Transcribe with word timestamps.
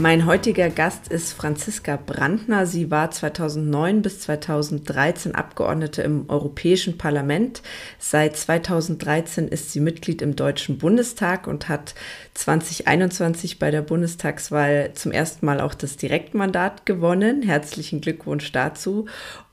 Mein 0.00 0.24
heutiger 0.24 0.70
Gast 0.70 1.08
ist 1.08 1.34
Franziska 1.34 1.98
Brandner. 1.98 2.64
Sie 2.64 2.90
war 2.90 3.10
2009 3.10 4.00
bis 4.00 4.20
2013 4.20 5.34
Abgeordnete 5.34 6.00
im 6.00 6.24
Europäischen 6.30 6.96
Parlament. 6.96 7.60
Seit 7.98 8.34
2013 8.34 9.46
ist 9.48 9.72
sie 9.72 9.80
Mitglied 9.80 10.22
im 10.22 10.36
Deutschen 10.36 10.78
Bundestag 10.78 11.46
und 11.46 11.68
hat 11.68 11.94
2021 12.32 13.58
bei 13.58 13.70
der 13.70 13.82
Bundestagswahl 13.82 14.92
zum 14.94 15.12
ersten 15.12 15.44
Mal 15.44 15.60
auch 15.60 15.74
das 15.74 15.98
Direktmandat 15.98 16.86
gewonnen. 16.86 17.42
Herzlichen 17.42 18.00
Glückwunsch 18.00 18.52
dazu. 18.52 19.04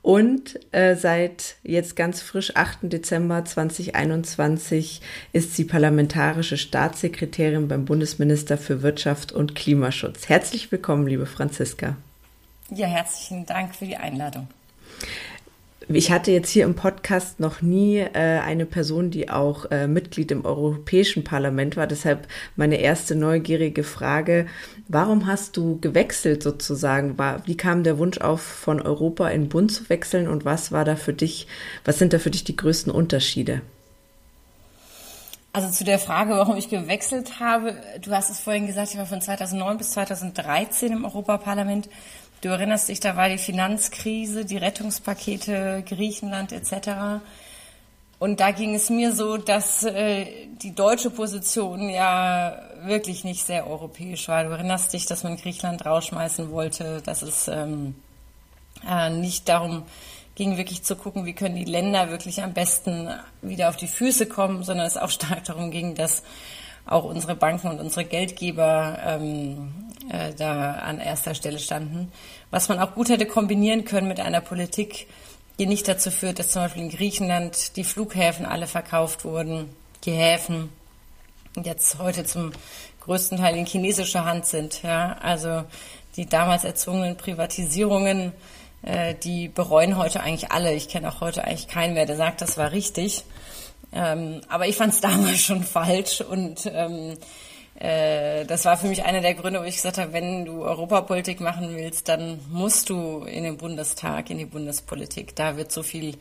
Und 0.08 0.58
äh, 0.72 0.96
seit 0.96 1.58
jetzt 1.64 1.98
ganz 1.98 2.22
frisch, 2.22 2.56
8. 2.56 2.78
Dezember 2.84 3.44
2021, 3.44 5.02
ist 5.34 5.54
sie 5.54 5.66
parlamentarische 5.66 6.56
Staatssekretärin 6.56 7.68
beim 7.68 7.84
Bundesminister 7.84 8.58
für 8.58 8.84
Wirtschaft 8.84 9.34
und 9.34 9.54
Klimaschutz. 9.54 10.30
Herzlich 10.30 10.72
willkommen, 10.72 11.08
liebe 11.08 11.26
Franziska. 11.26 11.98
Ja, 12.70 12.88
herzlichen 12.88 13.46
Dank 13.46 13.76
für 13.76 13.84
die 13.84 13.98
Einladung. 13.98 14.48
Ich 15.90 16.12
hatte 16.12 16.32
jetzt 16.32 16.50
hier 16.50 16.66
im 16.66 16.76
Podcast 16.76 17.40
noch 17.40 17.62
nie 17.62 18.00
äh, 18.00 18.10
eine 18.14 18.66
Person, 18.66 19.10
die 19.10 19.30
auch 19.30 19.72
äh, 19.72 19.88
Mitglied 19.88 20.32
im 20.32 20.44
Europäischen 20.44 21.24
Parlament 21.24 21.78
war. 21.78 21.88
Deshalb 21.88 22.28
meine 22.58 22.76
erste 22.76 23.16
neugierige 23.16 23.86
Frage. 23.86 24.48
Warum 24.90 25.28
hast 25.28 25.56
du 25.56 25.80
gewechselt 25.80 26.44
sozusagen? 26.44 27.18
War, 27.18 27.48
wie 27.48 27.56
kam 27.56 27.84
der 27.84 27.98
Wunsch 28.00 28.18
auf, 28.18 28.42
von 28.42 28.82
Europa 28.82 29.30
in 29.30 29.48
Bund 29.48 29.72
zu 29.72 29.88
wechseln 29.88 30.28
und 30.28 30.44
was 30.44 30.74
war 30.74 30.84
da 30.84 30.98
für 30.98 31.14
dich, 31.14 31.48
was 31.86 31.98
sind 32.00 32.12
da 32.12 32.20
für 32.20 32.32
dich 32.32 32.44
die 32.44 32.58
größten 32.58 32.92
Unterschiede? 32.92 33.62
Also 35.54 35.72
zu 35.72 35.86
der 35.86 35.98
Frage, 35.98 36.36
warum 36.36 36.58
ich 36.58 36.70
gewechselt 36.70 37.40
habe. 37.40 37.76
Du 38.02 38.12
hast 38.12 38.30
es 38.30 38.40
vorhin 38.40 38.68
gesagt, 38.68 38.92
ich 38.92 38.98
war 38.98 39.08
von 39.08 39.22
2009 39.22 39.78
bis 39.78 39.92
2013 39.92 40.92
im 40.92 41.06
Europaparlament. 41.06 41.90
Du 42.42 42.50
erinnerst 42.50 42.90
dich, 42.90 43.00
da 43.00 43.16
war 43.16 43.30
die 43.30 43.40
Finanzkrise, 43.40 44.46
die 44.46 44.58
Rettungspakete, 44.58 45.84
Griechenland 45.88 46.52
etc. 46.52 47.24
Und 48.20 48.40
da 48.40 48.52
ging 48.52 48.76
es 48.76 48.90
mir 48.90 49.12
so, 49.12 49.38
dass 49.38 49.84
äh, 49.84 50.26
die 50.62 50.74
deutsche 50.74 51.10
Position 51.10 51.90
ja 51.90 52.62
wirklich 52.84 53.24
nicht 53.24 53.44
sehr 53.44 53.68
europäisch 53.68 54.28
war. 54.28 54.44
Du 54.44 54.52
erinnerst 54.52 54.94
dich, 54.94 55.06
dass 55.06 55.24
man 55.24 55.38
Griechenland 55.38 55.86
rausschmeißen 55.86 56.52
wollte, 56.52 57.02
dass 57.02 57.24
es 57.24 57.48
ähm, 57.48 57.96
äh, 58.88 59.10
nicht 59.10 59.50
darum 59.50 59.84
ging, 60.36 60.58
wirklich 60.58 60.84
zu 60.84 60.96
gucken, 60.96 61.26
wie 61.26 61.34
können 61.34 61.56
die 61.56 61.66
Länder 61.66 62.12
wirklich 62.12 62.44
am 62.44 62.54
besten 62.54 63.10
wieder 63.42 63.70
auf 63.70 63.78
die 63.78 63.88
Füße 63.88 64.28
kommen, 64.28 64.64
sondern 64.64 64.86
es 64.86 64.98
auch 64.98 65.10
stark 65.10 65.44
darum 65.46 65.72
ging, 65.72 65.96
dass 65.96 66.22
auch 66.88 67.04
unsere 67.04 67.36
Banken 67.36 67.68
und 67.68 67.80
unsere 67.80 68.06
Geldgeber 68.06 68.98
ähm, 69.06 69.74
äh, 70.10 70.34
da 70.34 70.74
an 70.74 71.00
erster 71.00 71.36
Stelle 71.36 71.60
standen. 71.60 72.12
Was 72.50 72.70
man 72.70 72.80
auch 72.80 72.94
gut 72.94 73.10
hätte 73.10 73.26
kombinieren 73.26 73.86
können 73.86 74.08
mit 74.08 74.20
einer 74.20 74.42
Politik, 74.42 75.08
die 75.60 75.66
nicht 75.66 75.88
dazu 75.88 76.12
führt, 76.12 76.40
dass 76.40 76.52
zum 76.52 76.64
Beispiel 76.64 76.84
in 76.84 76.90
Griechenland 76.90 77.76
die 77.76 77.84
Flughäfen 77.84 78.46
alle 78.46 78.68
verkauft 78.68 79.26
wurden, 79.26 79.70
die 80.06 80.12
Häfen 80.12 80.70
jetzt 81.64 81.98
heute 82.00 82.24
zum 82.24 82.52
größten 83.02 83.38
Teil 83.38 83.56
in 83.56 83.66
chinesischer 83.66 84.26
Hand 84.26 84.46
sind. 84.46 84.84
Ja, 84.84 85.18
also 85.22 85.64
die 86.16 86.28
damals 86.28 86.64
erzwungenen 86.64 87.18
Privatisierungen, 87.18 88.34
äh, 88.84 89.16
die 89.16 89.48
bereuen 89.48 89.98
heute 89.98 90.22
eigentlich 90.22 90.52
alle. 90.52 90.74
Ich 90.74 90.90
kenne 90.90 91.10
auch 91.10 91.22
heute 91.22 91.44
eigentlich 91.44 91.68
keinen 91.68 91.96
mehr, 91.96 92.06
der 92.06 92.18
sagt, 92.18 92.42
das 92.42 92.58
war 92.58 92.72
richtig. 92.72 93.24
Ähm, 93.98 94.42
aber 94.48 94.68
ich 94.68 94.76
fand 94.76 94.94
es 94.94 95.02
damals 95.02 95.40
schon 95.40 95.64
falsch 95.64 96.22
und 96.22 96.70
ähm, 96.72 97.18
äh, 97.80 98.46
das 98.46 98.66
war 98.66 98.78
für 98.78 98.88
mich 98.88 99.04
einer 99.04 99.22
der 99.22 99.34
Gründe, 99.34 99.60
wo 99.60 99.64
ich 99.64 99.76
gesagt 99.76 99.98
habe, 99.98 100.14
wenn 100.14 100.46
du 100.46 100.64
Europapolitik 100.64 101.40
machen 101.42 101.76
willst, 101.76 102.08
dann 102.08 102.40
musst 102.52 102.90
du 102.90 103.24
in 103.24 103.44
den 103.44 103.58
Bundestag, 103.58 104.30
in 104.30 104.38
die 104.38 104.46
Bundespolitik. 104.46 105.36
Da 105.36 105.58
wird 105.58 105.72
so 105.72 105.84
viel 105.84 106.18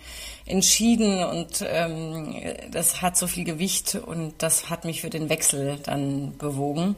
entschieden 0.47 1.23
und 1.23 1.65
ähm, 1.67 2.35
das 2.71 3.03
hat 3.03 3.17
so 3.17 3.27
viel 3.27 3.45
Gewicht 3.45 3.95
und 3.95 4.35
das 4.39 4.71
hat 4.71 4.85
mich 4.85 5.03
für 5.03 5.11
den 5.11 5.29
Wechsel 5.29 5.79
dann 5.83 6.37
bewogen. 6.39 6.97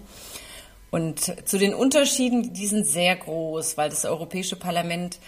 Und 0.90 1.48
zu 1.48 1.58
den 1.58 1.74
Unterschieden, 1.74 2.52
die 2.52 2.66
sind 2.66 2.86
sehr 2.86 3.14
groß, 3.14 3.76
weil 3.76 3.90
das 3.90 4.04
Europäische 4.04 4.56
Parlament 4.56 5.18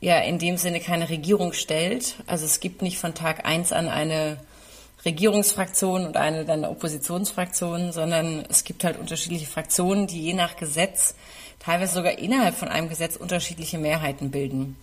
ja 0.00 0.18
in 0.18 0.38
dem 0.38 0.56
Sinne 0.56 0.80
keine 0.80 1.08
Regierung 1.08 1.52
stellt. 1.52 2.16
Also 2.26 2.44
es 2.44 2.60
gibt 2.60 2.82
nicht 2.82 2.98
von 2.98 3.14
Tag 3.14 3.46
eins 3.46 3.72
an 3.72 3.88
eine 3.88 4.38
Regierungsfraktion 5.04 6.06
und 6.06 6.16
eine 6.16 6.44
dann 6.44 6.64
Oppositionsfraktion, 6.64 7.92
sondern 7.92 8.44
es 8.48 8.64
gibt 8.64 8.84
halt 8.84 8.98
unterschiedliche 8.98 9.46
Fraktionen, 9.46 10.06
die 10.06 10.22
je 10.22 10.34
nach 10.34 10.56
Gesetz, 10.56 11.14
teilweise 11.58 11.94
sogar 11.94 12.18
innerhalb 12.18 12.54
von 12.54 12.68
einem 12.68 12.88
Gesetz 12.88 13.16
unterschiedliche 13.16 13.78
Mehrheiten 13.78 14.30
bilden. 14.30 14.76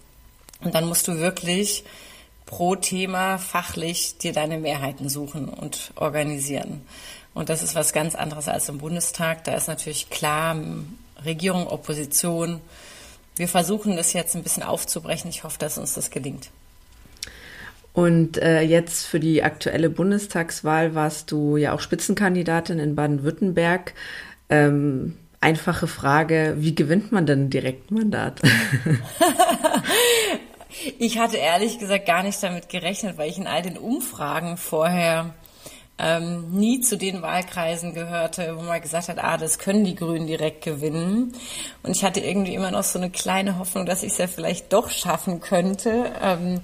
Und 0.63 0.75
dann 0.75 0.87
musst 0.87 1.07
du 1.07 1.17
wirklich 1.17 1.83
pro 2.45 2.75
Thema 2.75 3.37
fachlich 3.37 4.17
dir 4.17 4.33
deine 4.33 4.57
Mehrheiten 4.57 5.09
suchen 5.09 5.49
und 5.49 5.91
organisieren. 5.95 6.85
Und 7.33 7.49
das 7.49 7.63
ist 7.63 7.75
was 7.75 7.93
ganz 7.93 8.13
anderes 8.13 8.47
als 8.47 8.69
im 8.69 8.77
Bundestag. 8.77 9.45
Da 9.45 9.55
ist 9.55 9.67
natürlich 9.67 10.09
klar 10.09 10.55
Regierung, 11.23 11.67
Opposition. 11.67 12.61
Wir 13.35 13.47
versuchen 13.47 13.95
das 13.95 14.13
jetzt 14.13 14.35
ein 14.35 14.43
bisschen 14.43 14.63
aufzubrechen. 14.63 15.29
Ich 15.29 15.43
hoffe, 15.43 15.57
dass 15.57 15.77
uns 15.77 15.93
das 15.93 16.09
gelingt. 16.09 16.49
Und 17.93 18.37
äh, 18.37 18.61
jetzt 18.61 19.05
für 19.05 19.19
die 19.19 19.43
aktuelle 19.43 19.89
Bundestagswahl 19.89 20.95
warst 20.95 21.31
du 21.31 21.57
ja 21.57 21.73
auch 21.73 21.81
Spitzenkandidatin 21.81 22.79
in 22.79 22.95
Baden-Württemberg. 22.95 23.93
Ähm, 24.49 25.17
einfache 25.41 25.87
Frage, 25.87 26.55
wie 26.59 26.73
gewinnt 26.73 27.11
man 27.11 27.25
denn 27.25 27.45
ein 27.45 27.49
Direktmandat? 27.49 28.41
ich 30.99 31.19
hatte 31.19 31.37
ehrlich 31.37 31.79
gesagt 31.79 32.05
gar 32.05 32.23
nicht 32.23 32.41
damit 32.41 32.69
gerechnet, 32.69 33.17
weil 33.17 33.29
ich 33.29 33.37
in 33.37 33.47
all 33.47 33.61
den 33.61 33.77
Umfragen 33.77 34.55
vorher 34.55 35.33
ähm, 35.97 36.49
nie 36.51 36.79
zu 36.79 36.97
den 36.97 37.21
Wahlkreisen 37.21 37.93
gehörte, 37.93 38.55
wo 38.57 38.61
man 38.61 38.81
gesagt 38.81 39.09
hat, 39.09 39.23
ah, 39.23 39.37
das 39.37 39.59
können 39.59 39.83
die 39.83 39.95
Grünen 39.95 40.27
direkt 40.27 40.63
gewinnen. 40.63 41.33
Und 41.83 41.95
ich 41.95 42.03
hatte 42.03 42.21
irgendwie 42.21 42.55
immer 42.55 42.71
noch 42.71 42.83
so 42.83 42.97
eine 42.97 43.09
kleine 43.09 43.59
Hoffnung, 43.59 43.85
dass 43.85 44.01
ich 44.01 44.13
es 44.13 44.17
ja 44.17 44.27
vielleicht 44.27 44.71
doch 44.73 44.89
schaffen 44.89 45.41
könnte. 45.41 46.11
Ähm, 46.21 46.61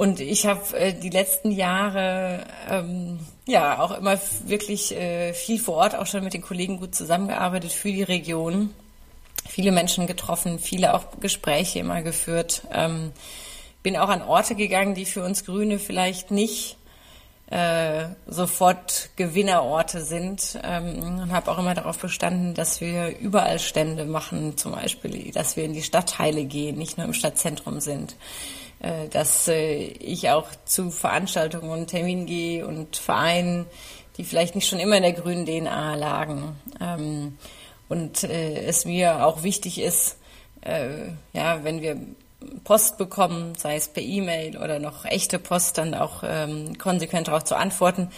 und 0.00 0.18
ich 0.18 0.46
habe 0.46 0.78
äh, 0.78 0.94
die 0.94 1.10
letzten 1.10 1.50
Jahre 1.50 2.46
ähm, 2.70 3.18
ja 3.44 3.80
auch 3.80 3.90
immer 3.90 4.18
wirklich 4.46 4.96
äh, 4.96 5.34
viel 5.34 5.58
vor 5.58 5.76
Ort 5.76 5.94
auch 5.94 6.06
schon 6.06 6.24
mit 6.24 6.32
den 6.32 6.40
Kollegen 6.40 6.80
gut 6.80 6.94
zusammengearbeitet 6.94 7.70
für 7.70 7.92
die 7.92 8.02
Region, 8.02 8.72
viele 9.46 9.72
Menschen 9.72 10.06
getroffen, 10.06 10.58
viele 10.58 10.94
auch 10.94 11.20
Gespräche 11.20 11.80
immer 11.80 12.00
geführt. 12.00 12.62
Ähm, 12.72 13.12
bin 13.82 13.98
auch 13.98 14.08
an 14.08 14.22
Orte 14.22 14.54
gegangen, 14.54 14.94
die 14.94 15.04
für 15.04 15.22
uns 15.22 15.44
Grüne 15.44 15.78
vielleicht 15.78 16.30
nicht 16.30 16.78
äh, 17.50 18.06
sofort 18.26 19.10
Gewinnerorte 19.16 20.00
sind 20.00 20.58
ähm, 20.62 21.20
und 21.20 21.30
habe 21.32 21.50
auch 21.50 21.58
immer 21.58 21.74
darauf 21.74 21.98
bestanden, 21.98 22.54
dass 22.54 22.80
wir 22.80 23.18
überall 23.18 23.58
Stände 23.58 24.06
machen, 24.06 24.56
zum 24.56 24.72
Beispiel, 24.72 25.30
dass 25.32 25.56
wir 25.58 25.64
in 25.64 25.74
die 25.74 25.82
Stadtteile 25.82 26.46
gehen, 26.46 26.78
nicht 26.78 26.96
nur 26.96 27.04
im 27.04 27.12
Stadtzentrum 27.12 27.80
sind. 27.80 28.16
Äh, 28.80 29.08
dass 29.08 29.46
äh, 29.48 29.76
ich 29.82 30.30
auch 30.30 30.48
zu 30.64 30.90
Veranstaltungen 30.90 31.70
und 31.70 31.88
Terminen 31.88 32.24
gehe 32.24 32.66
und 32.66 32.96
Vereinen, 32.96 33.66
die 34.16 34.24
vielleicht 34.24 34.54
nicht 34.54 34.68
schon 34.68 34.78
immer 34.80 34.96
in 34.96 35.02
der 35.02 35.12
grünen 35.12 35.44
DNA 35.44 35.96
lagen. 35.96 36.56
Ähm, 36.80 37.36
und 37.90 38.24
äh, 38.24 38.64
es 38.64 38.86
mir 38.86 39.26
auch 39.26 39.42
wichtig 39.42 39.80
ist, 39.80 40.16
äh, 40.62 41.08
ja, 41.34 41.62
wenn 41.62 41.82
wir 41.82 41.98
Post 42.64 42.96
bekommen, 42.96 43.54
sei 43.54 43.76
es 43.76 43.88
per 43.88 44.02
E-Mail 44.02 44.56
oder 44.56 44.78
noch 44.78 45.04
echte 45.04 45.38
Post, 45.38 45.76
dann 45.76 45.94
auch 45.94 46.22
ähm, 46.24 46.78
konsequent 46.78 47.28
darauf 47.28 47.44
zu 47.44 47.56
antworten. 47.56 48.08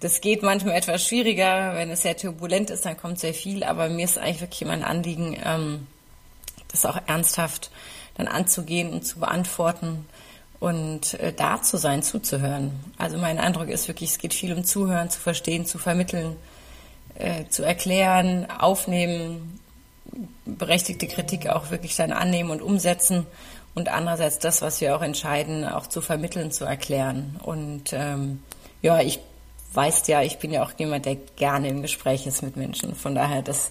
Das 0.00 0.20
geht 0.20 0.42
manchmal 0.42 0.74
etwas 0.74 1.02
schwieriger, 1.06 1.74
wenn 1.76 1.88
es 1.88 2.02
sehr 2.02 2.14
turbulent 2.14 2.68
ist, 2.68 2.84
dann 2.84 2.98
kommt 2.98 3.18
sehr 3.20 3.32
viel, 3.32 3.64
aber 3.64 3.88
mir 3.88 4.04
ist 4.04 4.18
eigentlich 4.18 4.42
wirklich 4.42 4.60
immer 4.60 4.72
ein 4.72 4.84
Anliegen, 4.84 5.38
ähm, 5.42 5.86
das 6.68 6.84
auch 6.84 6.98
ernsthaft 7.06 7.70
dann 8.14 8.28
anzugehen 8.28 8.92
und 8.92 9.06
zu 9.06 9.18
beantworten 9.18 10.06
und 10.60 11.14
äh, 11.14 11.32
da 11.32 11.60
zu 11.62 11.76
sein, 11.76 12.02
zuzuhören. 12.02 12.72
Also 12.96 13.18
mein 13.18 13.38
Eindruck 13.38 13.68
ist 13.68 13.88
wirklich, 13.88 14.10
es 14.10 14.18
geht 14.18 14.34
viel 14.34 14.52
um 14.52 14.64
Zuhören, 14.64 15.10
zu 15.10 15.20
verstehen, 15.20 15.66
zu 15.66 15.78
vermitteln, 15.78 16.36
äh, 17.16 17.44
zu 17.48 17.62
erklären, 17.62 18.48
aufnehmen, 18.50 19.60
berechtigte 20.44 21.06
Kritik 21.06 21.48
auch 21.48 21.70
wirklich 21.70 21.96
dann 21.96 22.12
annehmen 22.12 22.50
und 22.50 22.62
umsetzen 22.62 23.26
und 23.74 23.88
andererseits 23.88 24.38
das, 24.38 24.62
was 24.62 24.80
wir 24.80 24.96
auch 24.96 25.02
entscheiden, 25.02 25.64
auch 25.64 25.86
zu 25.86 26.00
vermitteln, 26.00 26.52
zu 26.52 26.64
erklären. 26.64 27.38
Und 27.42 27.92
ähm, 27.92 28.42
ja, 28.82 29.00
ich 29.00 29.20
weiß 29.74 30.06
ja, 30.06 30.22
ich 30.22 30.38
bin 30.38 30.52
ja 30.52 30.62
auch 30.62 30.72
jemand, 30.78 31.06
der 31.06 31.16
gerne 31.36 31.68
im 31.68 31.82
Gespräch 31.82 32.26
ist 32.26 32.42
mit 32.42 32.56
Menschen. 32.56 32.94
Von 32.94 33.14
daher, 33.14 33.42
das, 33.42 33.70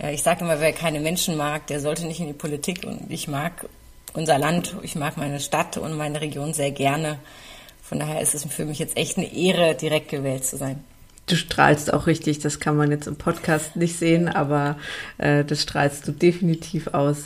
äh, 0.00 0.14
ich 0.14 0.22
sage 0.22 0.44
immer, 0.44 0.60
wer 0.60 0.72
keine 0.72 1.00
Menschen 1.00 1.36
mag, 1.36 1.66
der 1.66 1.80
sollte 1.80 2.06
nicht 2.06 2.20
in 2.20 2.26
die 2.26 2.32
Politik. 2.32 2.84
Und 2.84 3.10
ich 3.10 3.28
mag 3.28 3.66
unser 4.14 4.38
Land, 4.38 4.76
ich 4.82 4.94
mag 4.94 5.16
meine 5.16 5.40
Stadt 5.40 5.76
und 5.76 5.96
meine 5.96 6.20
Region 6.20 6.54
sehr 6.54 6.70
gerne. 6.70 7.18
Von 7.82 7.98
daher 7.98 8.20
ist 8.20 8.34
es 8.34 8.44
für 8.44 8.64
mich 8.64 8.78
jetzt 8.78 8.96
echt 8.96 9.18
eine 9.18 9.32
Ehre, 9.32 9.74
direkt 9.74 10.08
gewählt 10.08 10.44
zu 10.44 10.56
sein. 10.56 10.82
Du 11.26 11.36
strahlst 11.36 11.92
auch 11.92 12.06
richtig, 12.06 12.38
das 12.40 12.60
kann 12.60 12.76
man 12.76 12.90
jetzt 12.90 13.06
im 13.06 13.16
Podcast 13.16 13.76
nicht 13.76 13.98
sehen, 13.98 14.28
aber 14.28 14.76
äh, 15.18 15.44
das 15.44 15.62
strahlst 15.62 16.06
du 16.06 16.12
definitiv 16.12 16.88
aus. 16.88 17.24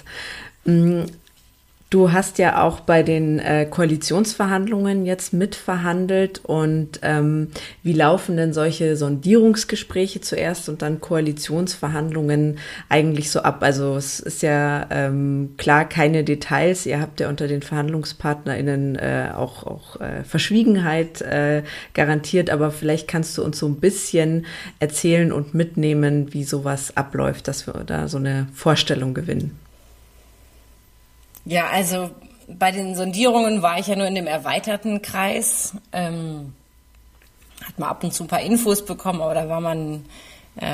Du 1.90 2.12
hast 2.12 2.36
ja 2.36 2.62
auch 2.62 2.80
bei 2.80 3.02
den 3.02 3.38
äh, 3.38 3.64
Koalitionsverhandlungen 3.64 5.06
jetzt 5.06 5.32
mitverhandelt 5.32 6.44
und 6.44 7.00
ähm, 7.00 7.48
wie 7.82 7.94
laufen 7.94 8.36
denn 8.36 8.52
solche 8.52 8.94
Sondierungsgespräche 8.94 10.20
zuerst 10.20 10.68
und 10.68 10.82
dann 10.82 11.00
Koalitionsverhandlungen 11.00 12.58
eigentlich 12.90 13.30
so 13.30 13.40
ab? 13.40 13.62
Also 13.62 13.96
es 13.96 14.20
ist 14.20 14.42
ja 14.42 14.86
ähm, 14.90 15.54
klar 15.56 15.88
keine 15.88 16.24
Details. 16.24 16.84
Ihr 16.84 17.00
habt 17.00 17.20
ja 17.20 17.30
unter 17.30 17.48
den 17.48 17.62
VerhandlungspartnerInnen 17.62 18.96
äh, 18.96 19.30
auch, 19.34 19.66
auch 19.66 19.98
äh, 19.98 20.24
Verschwiegenheit 20.24 21.22
äh, 21.22 21.62
garantiert, 21.94 22.50
aber 22.50 22.70
vielleicht 22.70 23.08
kannst 23.08 23.38
du 23.38 23.42
uns 23.42 23.58
so 23.58 23.66
ein 23.66 23.76
bisschen 23.76 24.44
erzählen 24.78 25.32
und 25.32 25.54
mitnehmen, 25.54 26.34
wie 26.34 26.44
sowas 26.44 26.94
abläuft, 26.98 27.48
dass 27.48 27.66
wir 27.66 27.72
da 27.86 28.08
so 28.08 28.18
eine 28.18 28.46
Vorstellung 28.52 29.14
gewinnen. 29.14 29.67
Ja, 31.48 31.68
also 31.68 32.10
bei 32.46 32.70
den 32.72 32.94
Sondierungen 32.94 33.62
war 33.62 33.78
ich 33.78 33.86
ja 33.86 33.96
nur 33.96 34.06
in 34.06 34.14
dem 34.14 34.26
erweiterten 34.26 35.00
Kreis. 35.00 35.72
Ähm, 35.92 36.52
hat 37.64 37.78
man 37.78 37.88
ab 37.88 38.04
und 38.04 38.12
zu 38.12 38.24
ein 38.24 38.28
paar 38.28 38.42
Infos 38.42 38.84
bekommen, 38.84 39.22
aber 39.22 39.32
da 39.32 39.48
war 39.48 39.62
man, 39.62 40.04
äh, 40.56 40.66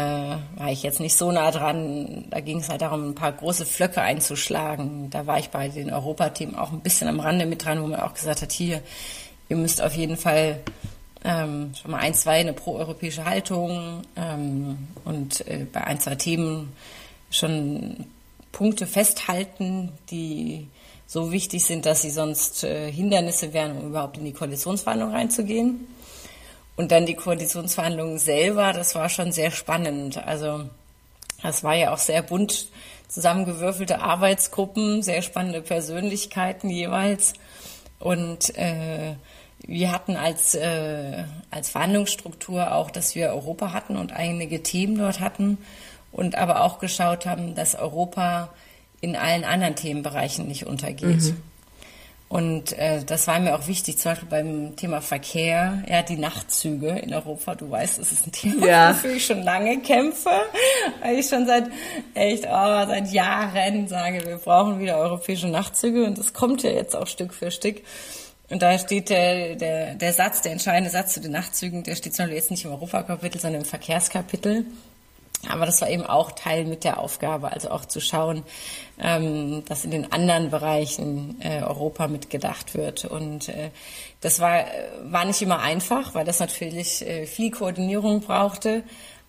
war 0.56 0.72
ich 0.72 0.82
jetzt 0.82 0.98
nicht 0.98 1.14
so 1.16 1.30
nah 1.30 1.52
dran. 1.52 2.24
Da 2.28 2.40
ging 2.40 2.58
es 2.58 2.70
halt 2.70 2.82
darum, 2.82 3.10
ein 3.10 3.14
paar 3.14 3.30
große 3.30 3.66
Flöcke 3.66 4.02
einzuschlagen. 4.02 5.10
Da 5.10 5.28
war 5.28 5.38
ich 5.38 5.50
bei 5.50 5.68
den 5.68 5.92
Europathemen 5.92 6.56
auch 6.56 6.72
ein 6.72 6.80
bisschen 6.80 7.06
am 7.06 7.20
Rande 7.20 7.46
mit 7.46 7.64
dran, 7.64 7.80
wo 7.80 7.86
man 7.86 8.00
auch 8.00 8.14
gesagt 8.14 8.42
hat, 8.42 8.50
hier, 8.50 8.82
ihr 9.48 9.56
müsst 9.56 9.80
auf 9.80 9.94
jeden 9.94 10.16
Fall 10.16 10.58
ähm, 11.22 11.70
schon 11.80 11.92
mal 11.92 11.98
ein, 11.98 12.14
zwei 12.14 12.40
eine 12.40 12.52
proeuropäische 12.52 13.24
Haltung 13.24 14.02
ähm, 14.16 14.88
und 15.04 15.46
äh, 15.46 15.66
bei 15.72 15.84
ein, 15.84 16.00
zwei 16.00 16.16
Themen 16.16 16.72
schon 17.30 18.06
Punkte 18.54 18.86
festhalten, 18.86 19.92
die 20.10 20.68
so 21.06 21.32
wichtig 21.32 21.64
sind, 21.64 21.84
dass 21.84 22.02
sie 22.02 22.10
sonst 22.10 22.64
äh, 22.64 22.90
Hindernisse 22.90 23.52
wären, 23.52 23.76
um 23.76 23.88
überhaupt 23.88 24.16
in 24.16 24.24
die 24.24 24.32
Koalitionsverhandlungen 24.32 25.14
reinzugehen. 25.14 25.86
Und 26.76 26.92
dann 26.92 27.04
die 27.04 27.14
Koalitionsverhandlungen 27.14 28.18
selber, 28.18 28.72
das 28.72 28.94
war 28.94 29.08
schon 29.08 29.32
sehr 29.32 29.50
spannend. 29.50 30.24
Also 30.24 30.64
das 31.42 31.62
war 31.62 31.74
ja 31.74 31.92
auch 31.92 31.98
sehr 31.98 32.22
bunt 32.22 32.68
zusammengewürfelte 33.08 34.00
Arbeitsgruppen, 34.00 35.02
sehr 35.02 35.22
spannende 35.22 35.60
Persönlichkeiten 35.60 36.70
jeweils. 36.70 37.34
Und 37.98 38.56
äh, 38.56 39.14
wir 39.66 39.92
hatten 39.92 40.16
als, 40.16 40.54
äh, 40.54 41.24
als 41.50 41.70
Verhandlungsstruktur 41.70 42.72
auch, 42.72 42.90
dass 42.90 43.14
wir 43.14 43.28
Europa 43.28 43.72
hatten 43.72 43.96
und 43.96 44.12
einige 44.12 44.62
Themen 44.62 44.96
dort 44.98 45.20
hatten 45.20 45.58
und 46.14 46.36
aber 46.36 46.62
auch 46.62 46.78
geschaut 46.78 47.26
haben, 47.26 47.54
dass 47.54 47.74
Europa 47.74 48.48
in 49.00 49.16
allen 49.16 49.44
anderen 49.44 49.74
Themenbereichen 49.74 50.46
nicht 50.46 50.66
untergeht. 50.66 51.22
Mhm. 51.22 51.42
Und 52.28 52.72
äh, 52.78 53.04
das 53.04 53.26
war 53.26 53.38
mir 53.38 53.54
auch 53.54 53.68
wichtig, 53.68 53.98
zum 53.98 54.12
Beispiel 54.12 54.28
beim 54.28 54.76
Thema 54.76 55.00
Verkehr, 55.00 55.82
ja, 55.88 56.02
die 56.02 56.16
Nachtzüge 56.16 56.90
in 56.90 57.12
Europa. 57.12 57.54
Du 57.54 57.70
weißt, 57.70 57.98
das 57.98 58.12
ist 58.12 58.26
ein 58.26 58.32
Thema, 58.32 58.66
ja. 58.66 58.90
wofür 58.90 59.12
ich 59.12 59.26
schon 59.26 59.42
lange 59.42 59.78
kämpfe, 59.80 60.30
weil 61.02 61.18
ich 61.18 61.28
schon 61.28 61.46
seit 61.46 61.66
echt 62.14 62.44
oh, 62.46 62.86
seit 62.86 63.12
Jahren 63.12 63.86
sage, 63.86 64.26
wir 64.26 64.38
brauchen 64.38 64.80
wieder 64.80 64.96
europäische 64.96 65.48
Nachtzüge 65.48 66.04
und 66.04 66.16
das 66.16 66.32
kommt 66.32 66.62
ja 66.62 66.70
jetzt 66.70 66.96
auch 66.96 67.06
Stück 67.06 67.34
für 67.34 67.50
Stück. 67.50 67.82
Und 68.50 68.62
da 68.62 68.78
steht 68.78 69.10
der, 69.10 69.56
der, 69.56 69.94
der 69.94 70.12
Satz, 70.12 70.42
der 70.42 70.52
entscheidende 70.52 70.90
Satz 70.90 71.14
zu 71.14 71.20
den 71.20 71.32
Nachtzügen, 71.32 71.82
der 71.82 71.96
steht 71.96 72.14
zum 72.14 72.24
Beispiel 72.24 72.38
jetzt 72.38 72.50
nicht 72.50 72.64
im 72.64 72.72
Europakapitel, 72.72 73.40
sondern 73.40 73.62
im 73.62 73.66
Verkehrskapitel. 73.66 74.66
Aber 75.50 75.66
das 75.66 75.80
war 75.80 75.90
eben 75.90 76.04
auch 76.04 76.32
Teil 76.32 76.64
mit 76.64 76.84
der 76.84 76.98
Aufgabe, 76.98 77.52
also 77.52 77.70
auch 77.70 77.84
zu 77.84 78.00
schauen, 78.00 78.42
ähm, 78.98 79.64
dass 79.66 79.84
in 79.84 79.90
den 79.90 80.12
anderen 80.12 80.50
Bereichen 80.50 81.40
äh, 81.40 81.62
Europa 81.62 82.08
mitgedacht 82.08 82.74
wird. 82.74 83.04
Und 83.04 83.48
äh, 83.48 83.70
das 84.20 84.40
war, 84.40 84.64
war 85.04 85.24
nicht 85.24 85.42
immer 85.42 85.60
einfach, 85.60 86.14
weil 86.14 86.24
das 86.24 86.40
natürlich 86.40 87.06
äh, 87.06 87.26
viel 87.26 87.50
Koordinierung 87.50 88.20
brauchte. 88.20 88.82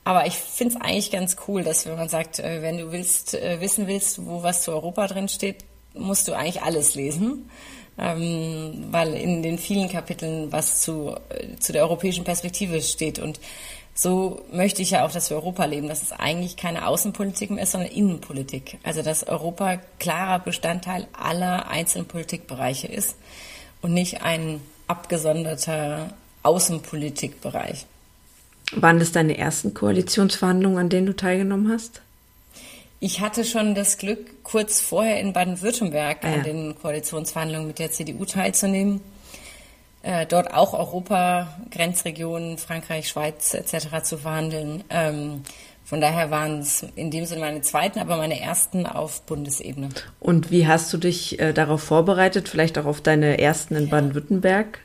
Aber 0.03 0.27
ich 0.27 0.35
finde 0.35 0.75
es 0.75 0.81
eigentlich 0.81 1.11
ganz 1.11 1.35
cool, 1.47 1.63
dass 1.63 1.85
wenn 1.87 1.95
man 1.95 2.09
sagt, 2.09 2.37
wenn 2.37 2.77
du 2.77 2.91
willst, 2.91 3.33
wissen 3.33 3.87
willst, 3.87 4.23
wo 4.23 4.43
was 4.43 4.61
zu 4.61 4.71
Europa 4.71 5.07
drin 5.07 5.27
steht, 5.27 5.65
musst 5.95 6.27
du 6.27 6.33
eigentlich 6.33 6.61
alles 6.61 6.93
lesen. 6.93 7.49
Ähm, 7.97 8.89
weil 8.91 9.15
in 9.15 9.41
den 9.41 9.57
vielen 9.57 9.89
Kapiteln 9.89 10.51
was 10.51 10.81
zu, 10.81 11.15
zu 11.59 11.73
der 11.73 11.81
europäischen 11.81 12.23
Perspektive 12.23 12.81
steht. 12.81 13.17
Und 13.17 13.39
so 13.97 14.45
möchte 14.51 14.81
ich 14.81 14.91
ja 14.91 15.05
auch, 15.05 15.11
dass 15.11 15.29
wir 15.29 15.37
Europa 15.37 15.63
leben, 15.63 15.87
dass 15.87 16.03
es 16.03 16.11
eigentlich 16.11 16.57
keine 16.57 16.85
Außenpolitik 16.85 17.49
mehr 17.49 17.63
ist, 17.63 17.71
sondern 17.71 17.89
Innenpolitik. 17.89 18.77
Also 18.83 19.01
dass 19.01 19.25
Europa 19.25 19.79
klarer 19.99 20.39
Bestandteil 20.39 21.07
aller 21.13 21.69
einzelnen 21.69 22.05
Politikbereiche 22.05 22.87
ist 22.87 23.15
und 23.81 23.93
nicht 23.93 24.21
ein 24.21 24.59
abgesonderter 24.87 26.13
Außenpolitikbereich. 26.43 27.85
Waren 28.73 28.99
das 28.99 29.13
deine 29.13 29.37
ersten 29.37 29.73
Koalitionsverhandlungen, 29.73 30.77
an 30.77 30.89
denen 30.89 31.07
du 31.07 31.15
teilgenommen 31.15 31.71
hast? 31.71 32.01
Ich 32.99 33.21
hatte 33.21 33.45
schon 33.45 33.75
das 33.75 33.97
Glück, 33.97 34.43
kurz 34.43 34.81
vorher 34.81 35.21
in 35.21 35.31
Baden-Württemberg 35.31 36.17
ah, 36.21 36.27
ja. 36.27 36.33
an 36.35 36.43
den 36.43 36.75
Koalitionsverhandlungen 36.77 37.67
mit 37.67 37.79
der 37.79 37.91
CDU 37.91 38.25
teilzunehmen 38.25 38.99
äh, 40.05 40.27
dort 40.27 40.53
auch 40.53 40.73
Europa, 40.73 41.47
Grenzregionen, 41.71 42.59
Frankreich, 42.59 43.09
Schweiz 43.09 43.55
etc. 43.55 44.03
zu 44.03 44.19
verhandeln. 44.19 44.83
Ähm, 44.91 45.41
von 45.83 45.99
daher 45.99 46.29
waren 46.29 46.59
es 46.59 46.85
in 46.95 47.09
dem 47.09 47.25
Sinne 47.25 47.41
meine 47.41 47.61
zweiten, 47.61 47.99
aber 47.99 48.17
meine 48.17 48.39
ersten 48.39 48.85
auf 48.85 49.23
Bundesebene. 49.23 49.89
Und 50.19 50.51
wie 50.51 50.67
hast 50.67 50.93
du 50.93 50.97
dich 50.97 51.39
äh, 51.39 51.53
darauf 51.53 51.81
vorbereitet, 51.81 52.49
vielleicht 52.49 52.77
auch 52.77 52.85
auf 52.85 53.01
deine 53.01 53.39
ersten 53.39 53.75
in 53.75 53.89
Baden-Württemberg? 53.89 54.79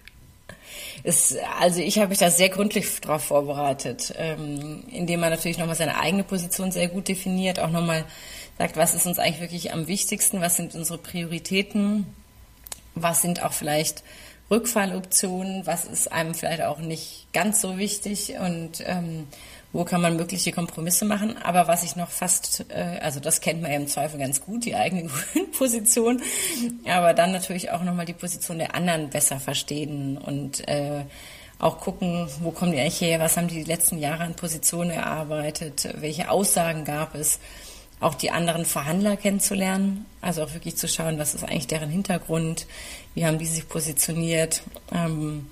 Es, 1.03 1.37
also 1.59 1.81
ich 1.81 1.99
habe 1.99 2.09
mich 2.09 2.19
da 2.19 2.31
sehr 2.31 2.49
gründlich 2.49 3.01
darauf 3.03 3.25
vorbereitet, 3.25 4.15
ähm, 4.17 4.85
indem 4.91 5.21
man 5.21 5.31
natürlich 5.31 5.59
nochmal 5.59 5.77
seine 5.77 5.99
eigene 5.99 6.25
Position 6.25 6.73
sehr 6.73 6.89
gut 6.89 7.09
definiert, 7.09 7.61
auch 7.61 7.71
nochmal 7.71 8.05
sagt, 8.57 8.77
was 8.77 8.95
ist 8.95 9.07
uns 9.07 9.19
eigentlich 9.19 9.41
wirklich 9.41 9.73
am 9.73 9.87
wichtigsten, 9.87 10.41
was 10.41 10.57
sind 10.57 10.75
unsere 10.75 10.99
Prioritäten, 10.99 12.07
was 12.95 13.23
sind 13.23 13.43
auch 13.43 13.53
vielleicht 13.53 14.03
Rückfalloptionen, 14.51 15.67
was 15.67 15.85
ist 15.85 16.11
einem 16.11 16.35
vielleicht 16.35 16.63
auch 16.63 16.79
nicht 16.79 17.29
ganz 17.33 17.61
so 17.61 17.79
wichtig 17.79 18.35
und 18.41 18.83
ähm, 18.85 19.27
wo 19.73 19.85
kann 19.85 20.01
man 20.01 20.17
mögliche 20.17 20.51
Kompromisse 20.51 21.05
machen. 21.05 21.37
Aber 21.43 21.69
was 21.69 21.85
ich 21.85 21.95
noch 21.95 22.11
fast, 22.11 22.65
äh, 22.69 22.99
also 23.01 23.21
das 23.21 23.41
kennt 23.41 23.63
man 23.63 23.71
ja 23.71 23.77
im 23.77 23.87
Zweifel 23.87 24.19
ganz 24.19 24.41
gut, 24.41 24.65
die 24.65 24.75
eigene 24.75 25.09
Position, 25.59 26.21
aber 26.87 27.15
dann 27.15 27.33
natürlich 27.33 27.71
auch 27.71 27.83
nochmal 27.83 28.07
die 28.07 28.13
Position 28.13 28.59
der 28.59 28.75
anderen 28.75 29.11
besser 29.11 29.39
verstehen 29.39 30.19
und 30.19 30.67
äh, 30.69 31.05
auch 31.61 31.79
gucken, 31.79 32.27
wo 32.41 32.51
kommen 32.51 32.73
die 32.73 32.81
eigentlich 32.81 33.01
her, 33.01 33.21
was 33.21 33.37
haben 33.37 33.49
die, 33.49 33.63
die 33.63 33.71
letzten 33.71 33.99
Jahre 33.99 34.25
an 34.25 34.35
Positionen 34.35 34.91
erarbeitet, 34.91 35.89
welche 36.01 36.31
Aussagen 36.31 36.85
gab 36.85 37.15
es 37.15 37.39
auch 38.01 38.15
die 38.15 38.31
anderen 38.31 38.65
Verhandler 38.65 39.17
kennenzulernen, 39.17 40.07
also 40.21 40.43
auch 40.43 40.55
wirklich 40.55 40.77
zu 40.77 40.89
schauen, 40.89 41.19
was 41.19 41.35
ist 41.35 41.45
eigentlich 41.45 41.67
deren 41.67 41.91
Hintergrund, 41.91 42.67
wie 43.15 43.27
haben 43.27 43.39
die 43.39 43.47
sich 43.47 43.69
positioniert, 43.69 44.63
ähm, 44.93 45.47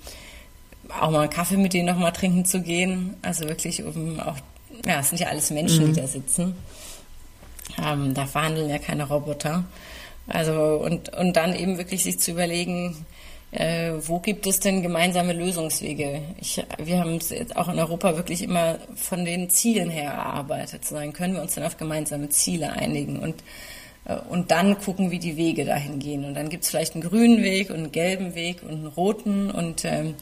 auch 1.01 1.11
mal 1.11 1.23
einen 1.23 1.31
Kaffee 1.31 1.59
mit 1.59 1.75
denen 1.75 1.87
nochmal 1.87 2.13
trinken 2.13 2.45
zu 2.47 2.63
gehen. 2.63 3.15
Also 3.21 3.47
wirklich, 3.49 3.83
um 3.85 4.19
auch, 4.21 4.37
ja, 4.87 5.01
es 5.01 5.11
sind 5.11 5.21
ja 5.21 5.29
alles 5.29 5.51
Menschen, 5.51 5.89
mhm. 5.89 5.93
die 5.93 6.01
da 6.01 6.07
sitzen. 6.07 6.55
Ähm, 7.83 8.15
da 8.15 8.27
verhandeln 8.27 8.71
ja 8.71 8.79
keine 8.79 9.05
Roboter. 9.07 9.65
Also 10.27 10.53
und, 10.83 11.15
und 11.15 11.37
dann 11.37 11.55
eben 11.55 11.79
wirklich 11.79 12.05
sich 12.05 12.19
zu 12.19 12.31
überlegen, 12.31 13.05
äh, 13.51 13.93
wo 14.01 14.19
gibt 14.19 14.47
es 14.47 14.61
denn 14.61 14.83
gemeinsame 14.83 15.33
Lösungswege? 15.33 16.21
Ich, 16.39 16.63
wir 16.77 17.01
haben 17.01 17.17
es 17.17 17.31
jetzt 17.31 17.57
auch 17.57 17.69
in 17.69 17.79
Europa 17.79 18.15
wirklich 18.17 18.43
immer 18.43 18.79
von 18.95 19.25
den 19.25 19.49
Zielen 19.49 19.89
her 19.89 20.11
erarbeitet. 20.11 20.85
Sagen, 20.85 21.15
können 21.15 21.35
wir 21.35 21.41
uns 21.41 21.55
denn 21.55 21.65
auf 21.65 21.79
gemeinsame 21.79 22.29
Ziele 22.29 22.73
einigen 22.73 23.19
und, 23.19 23.43
äh, 24.05 24.17
und 24.29 24.51
dann 24.51 24.79
gucken, 24.79 25.11
wie 25.11 25.19
die 25.19 25.39
Wege 25.39 25.65
dahin 25.65 25.99
gehen. 25.99 26.27
Und 26.27 26.35
dann 26.35 26.51
gibt 26.51 26.65
es 26.65 26.71
vielleicht 26.71 26.95
einen 26.95 27.05
grünen 27.05 27.43
Weg 27.43 27.71
und 27.71 27.77
einen 27.77 27.93
gelben 27.93 28.35
Weg 28.35 28.63
und 28.63 28.71
einen 28.71 28.87
roten 28.87 29.51
und 29.51 29.85
ähm, 29.87 30.15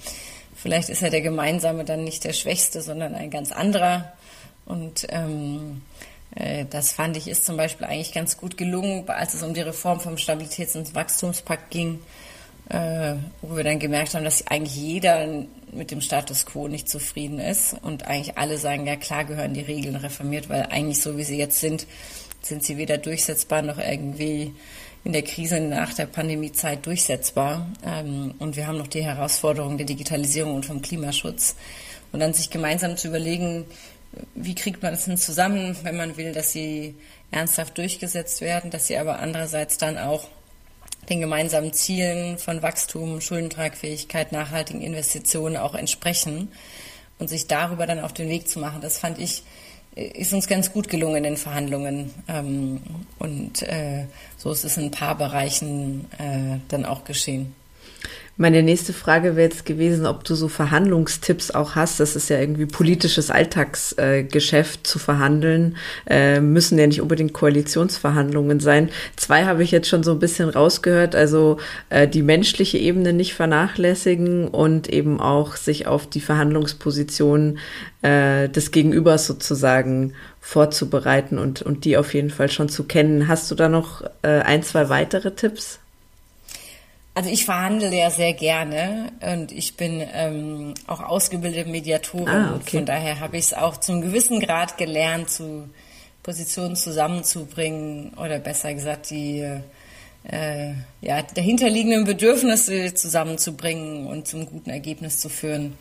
vielleicht 0.54 0.88
ist 0.88 1.02
ja 1.02 1.10
der 1.10 1.22
gemeinsame 1.22 1.84
dann 1.84 2.04
nicht 2.04 2.22
der 2.22 2.32
schwächste, 2.32 2.80
sondern 2.80 3.16
ein 3.16 3.30
ganz 3.30 3.50
anderer. 3.50 4.12
Und 4.66 5.04
ähm, 5.10 5.82
äh, 6.36 6.64
das 6.70 6.92
fand 6.92 7.16
ich 7.16 7.26
ist 7.26 7.44
zum 7.44 7.56
Beispiel 7.56 7.88
eigentlich 7.88 8.12
ganz 8.12 8.36
gut 8.36 8.56
gelungen, 8.56 9.08
als 9.08 9.34
es 9.34 9.42
um 9.42 9.52
die 9.52 9.62
Reform 9.62 9.98
vom 9.98 10.14
Stabilitäts- 10.14 10.76
und 10.76 10.94
Wachstumspakt 10.94 11.72
ging 11.72 11.98
äh, 12.68 13.14
wo 13.42 13.56
wir 13.56 13.64
dann 13.64 13.78
gemerkt 13.78 14.14
haben, 14.14 14.24
dass 14.24 14.46
eigentlich 14.46 14.76
jeder 14.76 15.44
mit 15.72 15.90
dem 15.90 16.00
Status 16.00 16.46
quo 16.46 16.68
nicht 16.68 16.88
zufrieden 16.88 17.38
ist 17.38 17.76
und 17.82 18.06
eigentlich 18.06 18.38
alle 18.38 18.58
sagen, 18.58 18.86
ja 18.86 18.96
klar 18.96 19.24
gehören 19.24 19.54
die 19.54 19.60
Regeln 19.60 19.96
reformiert, 19.96 20.48
weil 20.48 20.62
eigentlich 20.62 21.00
so 21.00 21.16
wie 21.16 21.24
sie 21.24 21.38
jetzt 21.38 21.60
sind, 21.60 21.86
sind 22.42 22.64
sie 22.64 22.76
weder 22.76 22.98
durchsetzbar 22.98 23.62
noch 23.62 23.78
irgendwie 23.78 24.52
in 25.04 25.12
der 25.12 25.22
Krise 25.22 25.60
nach 25.60 25.94
der 25.94 26.06
Pandemiezeit 26.06 26.84
durchsetzbar. 26.84 27.68
Ähm, 27.84 28.34
und 28.38 28.56
wir 28.56 28.66
haben 28.66 28.78
noch 28.78 28.88
die 28.88 29.04
Herausforderungen 29.04 29.78
der 29.78 29.86
Digitalisierung 29.86 30.54
und 30.54 30.66
vom 30.66 30.82
Klimaschutz. 30.82 31.54
Und 32.10 32.20
dann 32.20 32.32
sich 32.32 32.50
gemeinsam 32.50 32.96
zu 32.96 33.08
überlegen, 33.08 33.66
wie 34.34 34.54
kriegt 34.54 34.82
man 34.82 34.94
es 34.94 35.04
denn 35.04 35.16
zusammen, 35.16 35.76
wenn 35.82 35.96
man 35.96 36.16
will, 36.16 36.32
dass 36.32 36.52
sie 36.52 36.94
ernsthaft 37.30 37.78
durchgesetzt 37.78 38.40
werden, 38.40 38.70
dass 38.70 38.86
sie 38.86 38.96
aber 38.96 39.20
andererseits 39.20 39.78
dann 39.78 39.98
auch 39.98 40.28
den 41.08 41.20
gemeinsamen 41.20 41.72
Zielen 41.72 42.38
von 42.38 42.62
Wachstum, 42.62 43.20
Schuldentragfähigkeit, 43.20 44.32
nachhaltigen 44.32 44.82
Investitionen 44.82 45.56
auch 45.56 45.74
entsprechen 45.74 46.48
und 47.18 47.28
sich 47.28 47.46
darüber 47.46 47.86
dann 47.86 48.00
auf 48.00 48.12
den 48.12 48.28
Weg 48.28 48.48
zu 48.48 48.58
machen. 48.58 48.80
Das 48.80 48.98
fand 48.98 49.18
ich, 49.18 49.42
äh, 49.94 50.06
ist 50.06 50.32
uns 50.32 50.46
ganz 50.46 50.72
gut 50.72 50.88
gelungen 50.88 51.16
in 51.16 51.22
den 51.22 51.36
Verhandlungen. 51.36 52.12
Ähm, 52.28 52.80
und 53.18 53.62
äh, 53.62 54.06
so 54.36 54.50
ist 54.50 54.64
es 54.64 54.76
in 54.76 54.84
ein 54.84 54.90
paar 54.90 55.16
Bereichen 55.16 56.06
äh, 56.18 56.58
dann 56.68 56.84
auch 56.84 57.04
geschehen. 57.04 57.54
Meine 58.38 58.62
nächste 58.62 58.92
Frage 58.92 59.34
wäre 59.34 59.48
jetzt 59.48 59.64
gewesen, 59.64 60.04
ob 60.04 60.22
du 60.24 60.34
so 60.34 60.48
Verhandlungstipps 60.48 61.52
auch 61.52 61.74
hast. 61.74 62.00
Das 62.00 62.16
ist 62.16 62.28
ja 62.28 62.38
irgendwie 62.38 62.66
politisches 62.66 63.30
Alltagsgeschäft 63.30 64.80
äh, 64.80 64.82
zu 64.82 64.98
verhandeln. 64.98 65.78
Äh, 66.06 66.40
müssen 66.40 66.78
ja 66.78 66.86
nicht 66.86 67.00
unbedingt 67.00 67.32
Koalitionsverhandlungen 67.32 68.60
sein. 68.60 68.90
Zwei 69.16 69.46
habe 69.46 69.62
ich 69.62 69.70
jetzt 69.70 69.88
schon 69.88 70.02
so 70.02 70.12
ein 70.12 70.18
bisschen 70.18 70.50
rausgehört. 70.50 71.14
Also 71.14 71.56
äh, 71.88 72.06
die 72.06 72.20
menschliche 72.20 72.76
Ebene 72.76 73.14
nicht 73.14 73.32
vernachlässigen 73.32 74.48
und 74.48 74.90
eben 74.90 75.18
auch 75.18 75.56
sich 75.56 75.86
auf 75.86 76.06
die 76.06 76.20
Verhandlungsposition 76.20 77.56
äh, 78.02 78.50
des 78.50 78.70
Gegenübers 78.70 79.26
sozusagen 79.26 80.12
vorzubereiten 80.40 81.38
und, 81.38 81.62
und 81.62 81.86
die 81.86 81.96
auf 81.96 82.12
jeden 82.12 82.30
Fall 82.30 82.50
schon 82.50 82.68
zu 82.68 82.84
kennen. 82.84 83.28
Hast 83.28 83.50
du 83.50 83.54
da 83.54 83.70
noch 83.70 84.02
äh, 84.20 84.40
ein, 84.40 84.62
zwei 84.62 84.90
weitere 84.90 85.30
Tipps? 85.30 85.80
Also 87.16 87.30
ich 87.30 87.46
verhandle 87.46 87.96
ja 87.96 88.10
sehr 88.10 88.34
gerne 88.34 89.10
und 89.22 89.50
ich 89.50 89.78
bin 89.78 90.06
ähm, 90.12 90.74
auch 90.86 91.00
ausgebildete 91.00 91.66
Mediatorin. 91.66 92.28
Ah, 92.28 92.56
okay. 92.56 92.76
Von 92.76 92.84
daher 92.84 93.20
habe 93.20 93.38
ich 93.38 93.46
es 93.46 93.54
auch 93.54 93.78
zum 93.78 94.02
gewissen 94.02 94.38
Grad 94.38 94.76
gelernt, 94.76 95.30
zu 95.30 95.66
Positionen 96.22 96.76
zusammenzubringen 96.76 98.12
oder 98.22 98.38
besser 98.38 98.74
gesagt 98.74 99.08
die 99.08 99.40
äh, 100.24 100.72
ja, 101.00 101.22
dahinterliegenden 101.22 102.04
Bedürfnisse 102.04 102.92
zusammenzubringen 102.92 104.06
und 104.06 104.28
zum 104.28 104.44
guten 104.44 104.68
Ergebnis 104.68 105.18
zu 105.18 105.30
führen. 105.30 105.78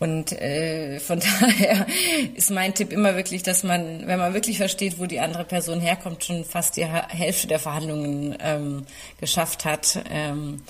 Und 0.00 0.32
äh, 0.32 0.98
von 0.98 1.20
daher 1.40 1.86
ist 2.34 2.50
mein 2.50 2.74
Tipp 2.74 2.92
immer 2.92 3.14
wirklich, 3.14 3.42
dass 3.44 3.62
man, 3.62 4.06
wenn 4.06 4.18
man 4.18 4.34
wirklich 4.34 4.56
versteht, 4.56 4.98
wo 4.98 5.06
die 5.06 5.20
andere 5.20 5.44
Person 5.44 5.80
herkommt, 5.80 6.24
schon 6.24 6.44
fast 6.44 6.76
die 6.76 6.86
Hälfte 6.86 7.46
der 7.46 7.60
Verhandlungen 7.60 8.36
ähm, 8.40 8.86
geschafft 9.20 9.64
hat. 9.64 10.02
Ähm, 10.10 10.62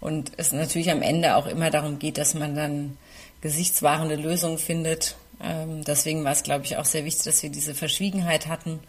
und 0.00 0.32
es 0.38 0.52
natürlich 0.52 0.90
am 0.90 1.02
Ende 1.02 1.36
auch 1.36 1.46
immer 1.46 1.70
darum 1.70 1.98
geht, 1.98 2.16
dass 2.16 2.34
man 2.34 2.56
dann 2.56 2.96
gesichtswahrende 3.42 4.16
Lösungen 4.16 4.58
findet. 4.58 5.14
Ähm, 5.42 5.84
deswegen 5.84 6.24
war 6.24 6.32
es, 6.32 6.42
glaube 6.42 6.64
ich, 6.64 6.78
auch 6.78 6.86
sehr 6.86 7.04
wichtig, 7.04 7.24
dass 7.24 7.42
wir 7.42 7.50
diese 7.50 7.74
Verschwiegenheit 7.74 8.46
hatten, 8.46 8.80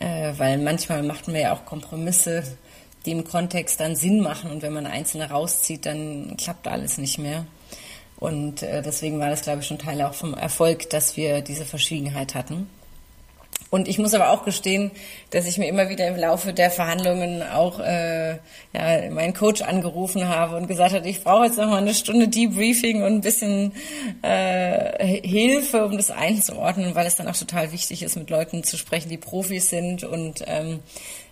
äh, 0.00 0.32
weil 0.38 0.58
manchmal 0.58 1.04
macht 1.04 1.28
man 1.28 1.36
ja 1.36 1.52
auch 1.52 1.66
Kompromisse, 1.66 2.42
die 3.06 3.12
im 3.12 3.22
Kontext 3.22 3.78
dann 3.78 3.94
Sinn 3.94 4.20
machen. 4.20 4.50
Und 4.50 4.62
wenn 4.62 4.72
man 4.72 4.86
Einzelne 4.86 5.30
rauszieht, 5.30 5.86
dann 5.86 6.36
klappt 6.36 6.66
alles 6.66 6.98
nicht 6.98 7.18
mehr. 7.18 7.46
Und 8.20 8.62
äh, 8.62 8.82
deswegen 8.82 9.18
war 9.18 9.30
das, 9.30 9.42
glaube 9.42 9.60
ich, 9.60 9.66
schon 9.66 9.78
Teil 9.78 10.02
auch 10.02 10.14
vom 10.14 10.34
Erfolg, 10.34 10.90
dass 10.90 11.16
wir 11.16 11.40
diese 11.40 11.64
Verschwiegenheit 11.64 12.34
hatten. 12.34 12.68
Und 13.70 13.86
ich 13.86 13.98
muss 13.98 14.14
aber 14.14 14.30
auch 14.30 14.44
gestehen, 14.44 14.90
dass 15.30 15.46
ich 15.46 15.56
mir 15.56 15.68
immer 15.68 15.88
wieder 15.88 16.08
im 16.08 16.16
Laufe 16.16 16.52
der 16.52 16.72
Verhandlungen 16.72 17.40
auch 17.42 17.78
äh, 17.78 18.32
ja, 18.72 19.10
meinen 19.10 19.32
Coach 19.32 19.62
angerufen 19.62 20.28
habe 20.28 20.56
und 20.56 20.66
gesagt 20.66 20.92
habe, 20.92 21.08
ich 21.08 21.22
brauche 21.22 21.44
jetzt 21.46 21.56
noch 21.56 21.68
mal 21.68 21.76
eine 21.76 21.94
Stunde 21.94 22.26
Debriefing 22.26 23.04
und 23.04 23.12
ein 23.12 23.20
bisschen 23.20 23.72
äh, 24.22 25.20
Hilfe, 25.22 25.84
um 25.84 25.96
das 25.96 26.10
einzuordnen, 26.10 26.96
weil 26.96 27.06
es 27.06 27.14
dann 27.14 27.28
auch 27.28 27.36
total 27.36 27.70
wichtig 27.70 28.02
ist, 28.02 28.16
mit 28.16 28.28
Leuten 28.28 28.64
zu 28.64 28.76
sprechen, 28.76 29.08
die 29.08 29.18
Profis 29.18 29.70
sind 29.70 30.02
und 30.02 30.42
ähm, 30.48 30.80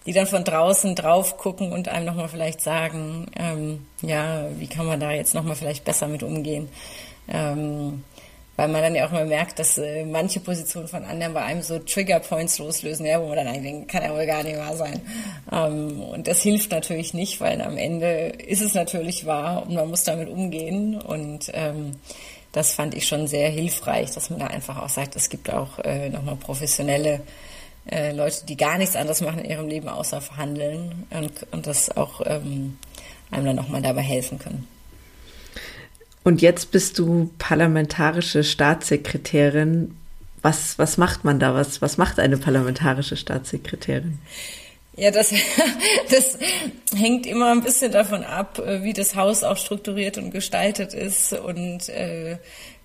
die 0.08 0.14
dann 0.14 0.26
von 0.26 0.42
draußen 0.42 0.94
drauf 0.94 1.36
gucken 1.36 1.70
und 1.70 1.88
einem 1.88 2.06
nochmal 2.06 2.30
vielleicht 2.30 2.62
sagen, 2.62 3.26
ähm, 3.38 3.84
ja, 4.00 4.46
wie 4.56 4.66
kann 4.66 4.86
man 4.86 4.98
da 4.98 5.12
jetzt 5.12 5.34
nochmal 5.34 5.54
vielleicht 5.54 5.84
besser 5.84 6.08
mit 6.08 6.22
umgehen. 6.22 6.70
Ähm, 7.30 8.04
weil 8.56 8.68
man 8.68 8.80
dann 8.80 8.94
ja 8.94 9.06
auch 9.06 9.12
mal 9.12 9.26
merkt, 9.26 9.58
dass 9.58 9.76
äh, 9.76 10.06
manche 10.06 10.40
Positionen 10.40 10.88
von 10.88 11.04
anderen 11.04 11.34
bei 11.34 11.42
einem 11.42 11.60
so 11.60 11.78
Trigger 11.78 12.20
Points 12.20 12.58
loslösen, 12.58 13.04
ja, 13.04 13.20
wo 13.20 13.26
man 13.26 13.36
dann 13.36 13.48
eigentlich 13.48 13.70
denkt, 13.70 13.90
kann 13.90 14.02
ja 14.02 14.14
wohl 14.14 14.24
gar 14.24 14.42
nicht 14.42 14.56
wahr 14.56 14.76
sein. 14.76 14.98
Ähm, 15.52 16.00
und 16.00 16.26
das 16.26 16.40
hilft 16.40 16.70
natürlich 16.70 17.12
nicht, 17.12 17.42
weil 17.42 17.60
am 17.60 17.76
Ende 17.76 18.28
ist 18.28 18.62
es 18.62 18.72
natürlich 18.72 19.26
wahr 19.26 19.66
und 19.66 19.74
man 19.74 19.90
muss 19.90 20.04
damit 20.04 20.30
umgehen. 20.30 20.98
Und 20.98 21.50
ähm, 21.52 21.96
das 22.52 22.72
fand 22.72 22.94
ich 22.94 23.06
schon 23.06 23.26
sehr 23.26 23.50
hilfreich, 23.50 24.12
dass 24.12 24.30
man 24.30 24.38
da 24.38 24.46
einfach 24.46 24.82
auch 24.82 24.88
sagt, 24.88 25.16
es 25.16 25.28
gibt 25.28 25.52
auch 25.52 25.78
äh, 25.80 26.08
nochmal 26.08 26.36
professionelle 26.36 27.20
äh, 27.90 28.12
Leute, 28.12 28.46
die 28.46 28.56
gar 28.56 28.78
nichts 28.78 28.96
anderes 28.96 29.20
machen 29.20 29.40
in 29.40 29.50
ihrem 29.50 29.68
Leben 29.68 29.88
außer 29.88 30.20
verhandeln 30.20 31.06
und, 31.10 31.46
und 31.50 31.66
das 31.66 31.96
auch 31.96 32.22
ähm, 32.24 32.78
einem 33.30 33.46
dann 33.46 33.56
nochmal 33.56 33.82
dabei 33.82 34.02
helfen 34.02 34.38
können. 34.38 34.66
Und 36.24 36.42
jetzt 36.42 36.72
bist 36.72 36.98
du 36.98 37.30
parlamentarische 37.38 38.44
Staatssekretärin. 38.44 39.96
Was, 40.42 40.78
was 40.78 40.98
macht 40.98 41.24
man 41.24 41.38
da? 41.38 41.54
Was, 41.54 41.80
was 41.80 41.96
macht 41.96 42.18
eine 42.18 42.36
parlamentarische 42.36 43.16
Staatssekretärin? 43.16 44.18
Ja, 44.96 45.10
das, 45.10 45.32
das 46.10 46.38
hängt 46.94 47.26
immer 47.26 47.52
ein 47.52 47.62
bisschen 47.62 47.92
davon 47.92 48.24
ab, 48.24 48.58
äh, 48.58 48.82
wie 48.82 48.92
das 48.92 49.14
Haus 49.14 49.44
auch 49.44 49.56
strukturiert 49.56 50.18
und 50.18 50.30
gestaltet 50.30 50.92
ist 50.92 51.32
und 51.32 51.88
äh, 51.88 52.38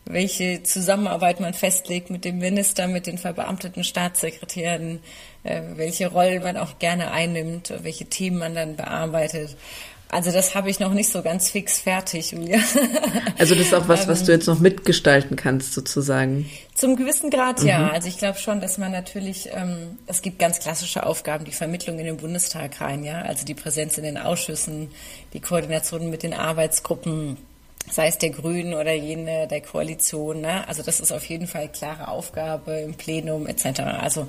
welche 0.06 0.64
Zusammenarbeit 0.64 1.40
man 1.40 1.54
festlegt 1.54 2.10
mit 2.10 2.26
dem 2.26 2.40
Minister, 2.40 2.88
mit 2.88 3.08
den 3.08 3.18
verbeamteten 3.18 3.84
Staatssekretären, 3.84 5.00
äh, 5.44 5.62
welche 5.76 6.08
Rollen 6.08 6.44
man 6.44 6.58
auch 6.58 6.80
gerne 6.80 7.12
einnimmt, 7.12 7.74
welche 7.82 8.06
Themen 8.06 8.38
man 8.38 8.56
dann 8.56 8.76
bearbeitet. 8.76 9.56
Also 10.14 10.32
das 10.32 10.54
habe 10.54 10.70
ich 10.70 10.80
noch 10.80 10.94
nicht 10.94 11.10
so 11.10 11.24
ganz 11.24 11.50
fix 11.50 11.80
fertig, 11.80 12.32
Julia. 12.32 12.60
Also 13.40 13.56
das 13.56 13.66
ist 13.66 13.74
auch 13.74 13.88
was, 13.88 14.08
was 14.08 14.24
du 14.24 14.32
jetzt 14.32 14.46
noch 14.46 14.60
mitgestalten 14.60 15.36
kannst, 15.36 15.74
sozusagen. 15.74 16.50
Zum 16.76 16.96
gewissen 16.96 17.32
Grad 17.32 17.64
ja. 17.64 17.80
Mhm. 17.80 17.90
Also 17.90 18.08
ich 18.10 18.20
glaube 18.20 18.38
schon, 18.38 18.62
dass 18.62 18.78
man 18.78 18.92
natürlich, 18.92 19.50
ähm, 19.52 19.98
es 20.06 20.22
gibt 20.22 20.38
ganz 20.38 20.60
klassische 20.60 21.06
Aufgaben, 21.06 21.46
die 21.46 21.52
Vermittlung 21.52 21.98
in 21.98 22.06
den 22.06 22.18
Bundestag 22.18 22.80
rein, 22.80 23.04
ja, 23.04 23.24
also 23.24 23.44
die 23.44 23.56
Präsenz 23.56 23.98
in 23.98 24.04
den 24.04 24.20
Ausschüssen, 24.20 24.90
die 25.34 25.40
Koordination 25.40 26.12
mit 26.12 26.22
den 26.22 26.36
Arbeitsgruppen 26.36 27.38
sei 27.92 28.08
es 28.08 28.18
der 28.18 28.30
Grünen 28.30 28.74
oder 28.74 28.94
jene 28.94 29.48
der 29.48 29.62
Koalition. 29.62 30.42
Ne? 30.42 30.68
Also 30.68 30.84
das 30.84 31.00
ist 31.00 31.12
auf 31.12 31.26
jeden 31.26 31.48
Fall 31.48 31.70
klare 31.70 32.08
Aufgabe 32.08 32.80
im 32.80 32.96
Plenum 32.96 33.48
etc. 33.48 33.82
Also 33.82 34.28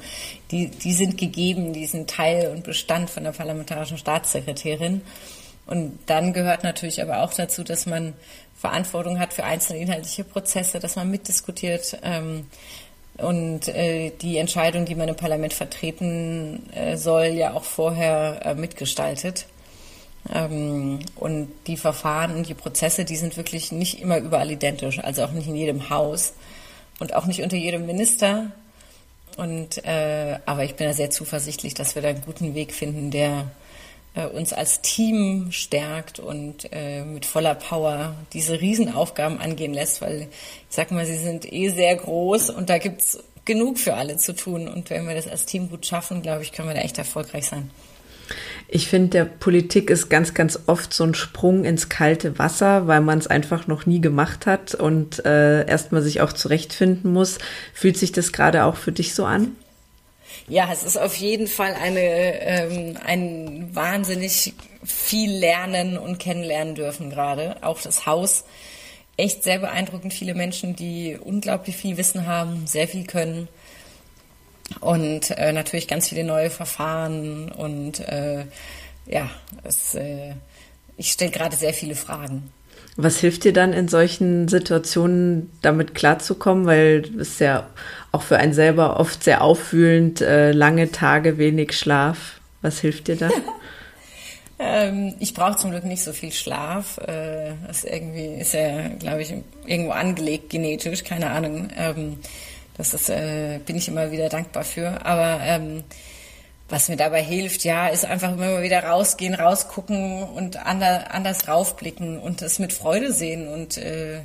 die, 0.51 0.69
die 0.69 0.93
sind 0.93 1.19
gegeben, 1.19 1.73
die 1.73 1.87
sind 1.87 2.11
Teil 2.11 2.51
und 2.51 2.65
Bestand 2.65 3.11
von 3.11 3.25
der 3.25 3.33
parlamentarischen 3.33 3.99
Staatssekretärin. 3.99 5.03
Und 5.67 5.99
dann 6.07 6.33
gehört 6.33 6.63
natürlich 6.63 7.01
aber 7.01 7.23
auch 7.23 7.33
dazu, 7.33 7.65
dass 7.65 7.87
man 7.87 8.15
Verantwortung 8.55 9.19
hat 9.19 9.33
für 9.33 9.45
einzelne 9.45 9.81
inhaltliche 9.81 10.25
Prozesse, 10.25 10.79
dass 10.79 10.97
man 10.97 11.11
mitdiskutiert 11.11 11.99
ähm, 12.03 12.47
und 13.17 13.69
äh, 13.69 14.11
die 14.21 14.39
Entscheidung, 14.39 14.85
die 14.85 14.95
man 14.95 15.09
im 15.09 15.17
Parlament 15.17 15.53
vertreten 15.53 16.69
äh, 16.73 16.97
soll, 16.97 17.27
ja 17.27 17.55
auch 17.55 17.65
vorher 17.65 18.41
äh, 18.45 18.55
mitgestaltet. 18.55 19.47
Ähm, 20.33 21.01
und 21.17 21.49
die 21.67 21.77
Verfahren 21.77 22.35
und 22.35 22.49
die 22.49 22.55
Prozesse, 22.55 23.05
die 23.05 23.17
sind 23.17 23.37
wirklich 23.37 23.73
nicht 23.73 24.01
immer 24.01 24.19
überall 24.19 24.51
identisch, 24.51 24.99
also 24.99 25.25
auch 25.25 25.33
nicht 25.33 25.49
in 25.49 25.55
jedem 25.55 25.91
Haus 25.91 26.33
und 26.99 27.15
auch 27.15 27.27
nicht 27.27 27.43
unter 27.43 27.57
jedem 27.57 27.87
Minister. 27.87 28.53
Und 29.37 29.85
äh, 29.85 30.39
aber 30.47 30.65
ich 30.65 30.77
bin 30.77 30.87
da 30.87 30.93
sehr 30.93 31.11
zuversichtlich, 31.11 31.75
dass 31.75 31.95
wir 31.95 32.03
da 32.03 32.09
einen 32.09 32.23
guten 32.23 32.55
Weg 32.55 32.73
finden, 32.73 33.11
der 33.11 33.51
äh, 34.15 34.27
uns 34.27 34.53
als 34.53 34.81
Team 34.81 35.51
stärkt 35.51 36.21
und 36.21 36.69
äh, 36.73 37.05
mit 37.05 37.27
voller 37.27 37.55
Power 37.55 38.15
diese 38.33 38.61
Riesenaufgaben 38.61 39.41
angehen 39.41 39.75
lässt, 39.75 40.01
weil 40.01 40.29
ich 40.71 40.77
sag 40.77 40.91
mal, 40.91 41.05
sie 41.05 41.19
sind 41.19 41.53
eh 41.53 41.69
sehr 41.69 41.97
groß 41.97 42.51
und 42.51 42.71
da 42.71 42.79
gibt's 42.79 43.19
genug 43.45 43.79
für 43.79 43.95
alle 43.95 44.17
zu 44.17 44.35
tun. 44.35 44.69
Und 44.69 44.91
wenn 44.91 45.07
wir 45.07 45.15
das 45.15 45.29
als 45.29 45.47
Team 45.47 45.69
gut 45.69 45.85
schaffen, 45.87 46.23
glaube 46.23 46.43
ich, 46.43 46.53
können 46.53 46.69
wir 46.69 46.75
da 46.75 46.81
echt 46.81 46.99
erfolgreich 46.99 47.47
sein. 47.47 47.71
Ich 48.69 48.89
finde, 48.89 49.11
der 49.11 49.25
Politik 49.25 49.91
ist 49.91 50.09
ganz, 50.09 50.35
ganz 50.35 50.59
oft 50.67 50.93
so 50.93 51.05
ein 51.05 51.15
Sprung 51.15 51.65
ins 51.65 51.89
kalte 51.89 52.39
Wasser, 52.39 52.87
weil 52.87 53.01
man 53.01 53.19
es 53.19 53.27
einfach 53.27 53.67
noch 53.67 53.87
nie 53.87 54.01
gemacht 54.01 54.47
hat 54.47 54.75
und 54.75 55.25
äh, 55.25 55.67
erstmal 55.67 56.03
sich 56.03 56.21
auch 56.21 56.33
zurechtfinden 56.33 57.13
muss. 57.13 57.39
Fühlt 57.73 57.97
sich 57.97 58.13
das 58.13 58.33
gerade 58.33 58.65
auch 58.65 58.77
für 58.77 58.93
dich 58.93 59.15
so 59.15 59.25
an? 59.25 59.57
Ja, 60.49 60.69
es 60.73 60.83
ist 60.83 60.99
auf 60.99 61.15
jeden 61.17 61.47
Fall 61.47 61.75
eine, 61.75 62.01
ähm, 62.01 62.99
ein 63.05 63.71
wahnsinnig 63.73 64.55
viel 64.85 65.31
lernen 65.31 65.97
und 65.97 66.19
kennenlernen 66.19 66.75
dürfen 66.75 67.11
gerade. 67.11 67.57
Auch 67.63 67.81
das 67.81 68.07
Haus. 68.07 68.45
Echt 69.17 69.45
sehr 69.45 69.61
beeindruckend. 69.61 70.13
Viele 70.13 70.35
Menschen, 70.35 70.77
die 70.77 71.17
unglaublich 71.19 71.77
viel 71.77 71.97
Wissen 71.97 72.27
haben, 72.27 72.67
sehr 72.67 72.89
viel 72.89 73.07
können. 73.07 73.49
Und 74.81 75.31
äh, 75.31 75.53
natürlich 75.53 75.89
ganz 75.89 76.09
viele 76.09 76.25
neue 76.25 76.51
Verfahren 76.51 77.51
und 77.53 78.01
äh, 78.01 78.45
ja, 79.07 79.29
es, 79.63 79.95
äh, 79.95 80.35
ich 80.97 81.13
stelle 81.13 81.31
gerade 81.31 81.57
sehr 81.57 81.75
viele 81.75 81.95
Fragen. 81.95 82.51
Was 82.97 83.19
hilft 83.19 83.45
dir 83.45 83.53
dann 83.53 83.73
in 83.73 83.89
solchen 83.89 84.47
Situationen 84.47 85.51
damit 85.63 85.95
klarzukommen? 85.95 86.65
Weil 86.65 87.03
es 87.19 87.41
ja 87.41 87.69
auch 88.13 88.23
für 88.23 88.37
einen 88.37 88.55
selber 88.55 89.01
oft 89.01 89.25
sehr 89.25 89.43
auffühlend, 89.43 90.21
äh, 90.21 90.53
lange 90.53 90.93
Tage, 90.93 91.37
wenig 91.37 91.77
Schlaf. 91.77 92.41
Was 92.63 92.79
hilft 92.79 93.09
dir 93.09 93.17
da? 93.17 93.31
ähm, 94.61 95.15
ich 95.19 95.35
brauche 95.35 95.57
zum 95.57 95.73
Glück 95.73 95.85
nicht 95.85 96.05
so 96.05 96.13
viel 96.13 96.31
Schlaf. 96.31 96.99
Äh, 96.99 97.55
das 97.67 97.83
irgendwie 97.83 98.41
ist 98.41 98.55
ja, 98.55 98.89
glaube 98.89 99.23
ich, 99.23 99.35
irgendwo 99.67 99.91
angelegt 99.91 100.51
genetisch, 100.51 101.03
keine 101.03 101.31
Ahnung. 101.31 101.71
Ähm, 101.77 102.19
das 102.77 102.95
ist, 102.95 103.09
äh, 103.09 103.61
bin 103.65 103.77
ich 103.77 103.89
immer 103.89 104.11
wieder 104.11 104.29
dankbar 104.29 104.65
für. 104.65 105.05
Aber 105.05 105.41
ähm, 105.43 105.85
was 106.69 106.89
mir 106.89 106.97
dabei 106.97 107.23
hilft, 107.23 107.65
ja, 107.65 107.89
ist 107.89 108.05
einfach 108.05 108.33
immer 108.33 108.63
wieder 108.63 108.83
rausgehen, 108.83 109.35
rausgucken 109.35 110.23
und 110.23 110.57
anders, 110.57 111.39
draufblicken 111.39 112.19
und 112.19 112.43
es 112.43 112.59
mit 112.59 112.73
Freude 112.73 113.13
sehen. 113.13 113.49
Und 113.49 113.77
äh, 113.77 114.23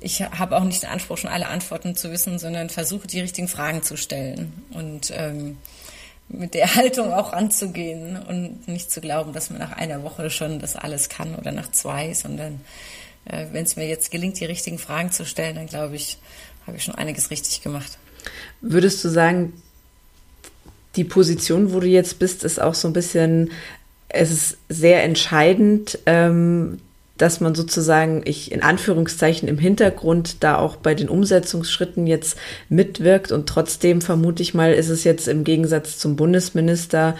ich 0.00 0.22
habe 0.22 0.56
auch 0.56 0.64
nicht 0.64 0.82
den 0.82 0.90
Anspruch, 0.90 1.18
schon 1.18 1.30
alle 1.30 1.48
Antworten 1.48 1.96
zu 1.96 2.10
wissen, 2.12 2.38
sondern 2.38 2.70
versuche, 2.70 3.06
die 3.06 3.20
richtigen 3.20 3.48
Fragen 3.48 3.82
zu 3.82 3.96
stellen 3.96 4.64
und 4.72 5.12
ähm, 5.14 5.58
mit 6.28 6.54
der 6.54 6.74
Haltung 6.76 7.12
auch 7.12 7.32
anzugehen 7.32 8.16
und 8.16 8.68
nicht 8.68 8.90
zu 8.92 9.00
glauben, 9.00 9.32
dass 9.32 9.50
man 9.50 9.58
nach 9.58 9.72
einer 9.72 10.02
Woche 10.02 10.30
schon 10.30 10.58
das 10.58 10.76
alles 10.76 11.08
kann 11.08 11.34
oder 11.34 11.50
nach 11.50 11.70
zwei, 11.72 12.14
sondern 12.14 12.60
äh, 13.24 13.46
wenn 13.52 13.64
es 13.64 13.76
mir 13.76 13.88
jetzt 13.88 14.10
gelingt, 14.10 14.38
die 14.38 14.44
richtigen 14.44 14.78
Fragen 14.78 15.12
zu 15.12 15.24
stellen, 15.24 15.56
dann 15.56 15.66
glaube 15.66 15.96
ich, 15.96 16.18
habe 16.66 16.76
ich 16.76 16.84
schon 16.84 16.94
einiges 16.94 17.30
richtig 17.30 17.62
gemacht. 17.62 17.98
Würdest 18.60 19.04
du 19.04 19.08
sagen, 19.08 19.52
die 20.96 21.04
Position, 21.04 21.72
wo 21.72 21.80
du 21.80 21.86
jetzt 21.86 22.18
bist, 22.18 22.44
ist 22.44 22.60
auch 22.60 22.74
so 22.74 22.88
ein 22.88 22.92
bisschen, 22.92 23.50
es 24.08 24.30
ist 24.30 24.58
sehr 24.68 25.04
entscheidend, 25.04 25.98
ähm, 26.06 26.80
dass 27.16 27.40
man 27.40 27.54
sozusagen, 27.54 28.22
ich 28.24 28.50
in 28.50 28.62
Anführungszeichen 28.62 29.46
im 29.46 29.58
Hintergrund 29.58 30.42
da 30.42 30.56
auch 30.56 30.76
bei 30.76 30.94
den 30.94 31.08
Umsetzungsschritten 31.08 32.06
jetzt 32.06 32.36
mitwirkt 32.70 33.30
und 33.30 33.46
trotzdem 33.46 34.00
vermute 34.00 34.42
ich 34.42 34.54
mal, 34.54 34.72
ist 34.72 34.88
es 34.88 35.04
jetzt 35.04 35.28
im 35.28 35.44
Gegensatz 35.44 35.98
zum 35.98 36.16
Bundesminister, 36.16 37.16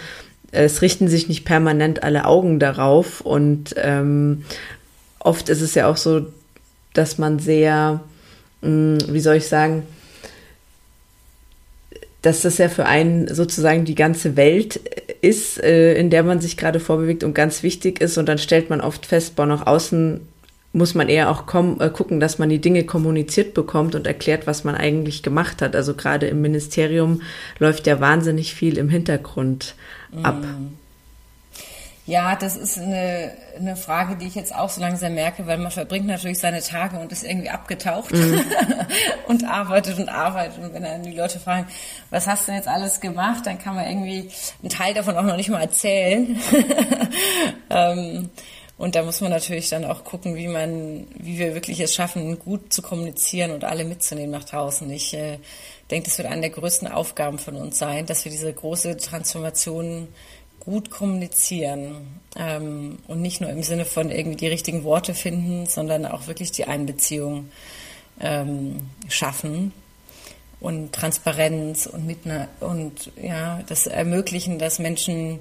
es 0.53 0.83
richten 0.83 1.07
sich 1.07 1.29
nicht 1.29 1.45
permanent 1.45 2.03
alle 2.03 2.25
Augen 2.25 2.59
darauf 2.59 3.21
und 3.21 3.75
ähm, 3.77 4.45
oft 5.19 5.49
ist 5.49 5.61
es 5.61 5.75
ja 5.75 5.87
auch 5.87 5.99
so, 5.99 6.27
dass 6.95 7.19
man 7.19 7.39
sehr, 7.39 8.01
wie 8.63 9.21
soll 9.21 9.37
ich 9.37 9.49
sagen, 9.49 9.85
dass 12.23 12.43
das 12.43 12.59
ja 12.59 12.69
für 12.69 12.87
einen 12.87 13.33
sozusagen 13.33 13.85
die 13.85 13.95
ganze 13.95 14.37
Welt 14.37 14.77
ist, 15.23 15.63
äh, 15.63 15.95
in 15.95 16.11
der 16.11 16.23
man 16.23 16.41
sich 16.41 16.57
gerade 16.57 16.81
vorbewegt 16.81 17.25
und 17.25 17.35
ganz 17.35 17.63
wichtig 17.63 18.01
ist. 18.01 18.19
Und 18.19 18.29
dann 18.29 18.39
stellt 18.39 18.69
man 18.69 18.81
oft 18.81 19.07
fest, 19.07 19.37
boah, 19.37 19.47
nach 19.47 19.67
außen 19.67 20.21
muss 20.73 20.95
man 20.95 21.09
eher 21.09 21.31
auch 21.31 21.47
kommen, 21.47 21.81
äh, 21.81 21.91
gucken, 21.91 22.21
dass 22.21 22.39
man 22.39 22.49
die 22.49 22.61
Dinge 22.61 22.85
kommuniziert 22.85 23.55
bekommt 23.55 23.95
und 23.95 24.07
erklärt, 24.07 24.47
was 24.47 24.65
man 24.65 24.75
eigentlich 24.75 25.23
gemacht 25.23 25.63
hat. 25.63 25.75
Also 25.75 25.95
gerade 25.95 26.27
im 26.27 26.43
Ministerium 26.43 27.23
läuft 27.59 27.87
ja 27.87 28.01
wahnsinnig 28.01 28.55
viel 28.55 28.79
im 28.79 28.89
Hintergrund 28.89 29.75
ab. 30.23 30.43
Mm. 30.43 30.80
Ja, 32.11 32.35
das 32.35 32.57
ist 32.57 32.77
eine, 32.77 33.31
eine 33.57 33.77
Frage, 33.77 34.17
die 34.17 34.27
ich 34.27 34.35
jetzt 34.35 34.53
auch 34.53 34.69
so 34.69 34.81
langsam 34.81 35.15
merke, 35.15 35.47
weil 35.47 35.59
man 35.59 35.71
verbringt 35.71 36.09
natürlich 36.09 36.41
seine 36.41 36.61
Tage 36.61 36.99
und 36.99 37.13
ist 37.13 37.23
irgendwie 37.23 37.51
abgetaucht 37.51 38.11
mhm. 38.11 38.45
und 39.29 39.45
arbeitet 39.45 39.97
und 39.97 40.09
arbeitet. 40.09 40.59
Und 40.59 40.75
wenn 40.75 40.83
dann 40.83 41.05
die 41.05 41.15
Leute 41.15 41.39
fragen, 41.39 41.69
was 42.11 42.27
hast 42.27 42.43
du 42.43 42.47
denn 42.47 42.57
jetzt 42.57 42.67
alles 42.67 43.01
gemacht, 43.01 43.47
dann 43.47 43.61
kann 43.61 43.77
man 43.77 43.87
irgendwie 43.87 44.29
einen 44.61 44.71
Teil 44.71 44.93
davon 44.93 45.17
auch 45.17 45.23
noch 45.23 45.37
nicht 45.37 45.51
mal 45.51 45.61
erzählen. 45.61 46.37
ähm, 47.71 48.29
und 48.77 48.97
da 48.97 49.05
muss 49.05 49.21
man 49.21 49.31
natürlich 49.31 49.69
dann 49.69 49.85
auch 49.85 50.03
gucken, 50.03 50.35
wie 50.35 50.49
man, 50.49 51.07
wie 51.15 51.39
wir 51.39 51.55
wirklich 51.55 51.79
es 51.79 51.95
schaffen, 51.95 52.41
gut 52.41 52.73
zu 52.73 52.83
kommunizieren 52.83 53.53
und 53.53 53.63
alle 53.63 53.85
mitzunehmen 53.85 54.33
nach 54.33 54.43
draußen. 54.43 54.91
Ich 54.91 55.15
äh, 55.15 55.39
denke, 55.93 56.09
das 56.09 56.19
wird 56.19 56.27
eine 56.27 56.41
der 56.41 56.51
größten 56.51 56.89
Aufgaben 56.89 57.39
von 57.39 57.55
uns 57.55 57.79
sein, 57.79 58.07
dass 58.07 58.25
wir 58.25 58.33
diese 58.33 58.53
große 58.53 58.97
Transformation 58.97 60.09
gut 60.61 60.91
kommunizieren 60.91 62.21
ähm, 62.37 62.99
und 63.09 63.21
nicht 63.21 63.41
nur 63.41 63.51
im 63.51 63.63
Sinne 63.63 63.85
von 63.85 64.11
irgendwie 64.11 64.37
die 64.37 64.47
richtigen 64.47 64.85
Worte 64.85 65.15
finden, 65.15 65.67
sondern 65.67 66.07
auch 66.07 66.27
wirklich 66.27 66.53
die 66.53 66.67
Einbeziehung 66.67 67.49
ähm, 68.21 68.91
schaffen 69.09 69.73
und 70.61 70.93
Transparenz 70.93 71.87
und 71.87 72.07
mit 72.07 72.19
und 72.61 73.11
ja 73.21 73.63
das 73.67 73.87
ermöglichen, 73.87 74.59
dass 74.59 74.79
Menschen 74.79 75.41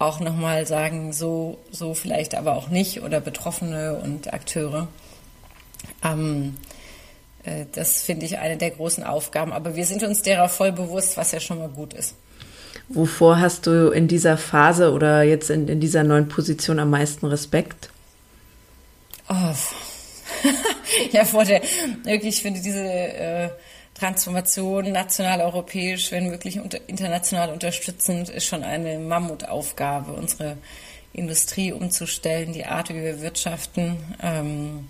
auch 0.00 0.20
nochmal 0.20 0.66
sagen, 0.66 1.12
so 1.12 1.58
so 1.70 1.94
vielleicht 1.94 2.34
aber 2.34 2.56
auch 2.56 2.68
nicht 2.68 3.02
oder 3.02 3.20
Betroffene 3.20 4.00
und 4.02 4.32
Akteure. 4.32 4.88
Ähm, 6.04 6.56
äh, 7.44 7.66
das 7.72 8.02
finde 8.02 8.26
ich 8.26 8.38
eine 8.38 8.56
der 8.56 8.70
großen 8.70 9.04
Aufgaben. 9.04 9.52
Aber 9.52 9.76
wir 9.76 9.86
sind 9.86 10.02
uns 10.02 10.22
derer 10.22 10.48
voll 10.48 10.72
bewusst, 10.72 11.16
was 11.16 11.32
ja 11.32 11.40
schon 11.40 11.58
mal 11.58 11.68
gut 11.68 11.94
ist. 11.94 12.14
Wovor 12.88 13.40
hast 13.40 13.66
du 13.66 13.90
in 13.90 14.08
dieser 14.08 14.36
Phase 14.36 14.92
oder 14.92 15.22
jetzt 15.22 15.50
in, 15.50 15.68
in 15.68 15.80
dieser 15.80 16.04
neuen 16.04 16.28
Position 16.28 16.78
am 16.78 16.90
meisten 16.90 17.26
Respekt? 17.26 17.90
Oh. 19.28 19.34
ja, 21.12 21.24
vor 21.24 21.44
der, 21.44 21.62
wirklich, 22.04 22.36
ich 22.36 22.42
finde 22.42 22.60
diese 22.60 22.84
äh, 22.84 23.50
Transformation 23.94 24.92
national, 24.92 25.40
europäisch, 25.40 26.12
wenn 26.12 26.30
wirklich 26.30 26.60
unter, 26.60 26.78
international 26.88 27.50
unterstützend, 27.50 28.28
ist 28.28 28.46
schon 28.46 28.62
eine 28.62 28.98
Mammutaufgabe, 28.98 30.12
unsere 30.12 30.56
Industrie 31.12 31.72
umzustellen, 31.72 32.52
die 32.52 32.64
Art, 32.64 32.90
wie 32.90 33.02
wir 33.02 33.20
wirtschaften, 33.20 33.96
ähm, 34.22 34.88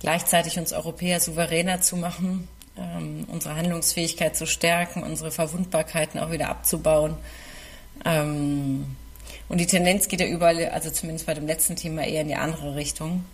gleichzeitig 0.00 0.58
uns 0.58 0.72
Europäer 0.72 1.18
souveräner 1.18 1.80
zu 1.80 1.96
machen 1.96 2.48
ähm, 2.76 3.24
unsere 3.28 3.56
Handlungsfähigkeit 3.56 4.36
zu 4.36 4.46
stärken, 4.46 5.02
unsere 5.02 5.30
Verwundbarkeiten 5.30 6.18
auch 6.20 6.30
wieder 6.30 6.48
abzubauen. 6.48 7.16
Ähm, 8.04 8.96
und 9.48 9.58
die 9.58 9.66
Tendenz 9.66 10.08
geht 10.08 10.20
ja 10.20 10.26
überall, 10.26 10.68
also 10.70 10.90
zumindest 10.90 11.26
bei 11.26 11.34
dem 11.34 11.46
letzten 11.46 11.76
Thema, 11.76 12.04
eher 12.04 12.22
in 12.22 12.28
die 12.28 12.34
andere 12.34 12.74
Richtung. 12.74 13.24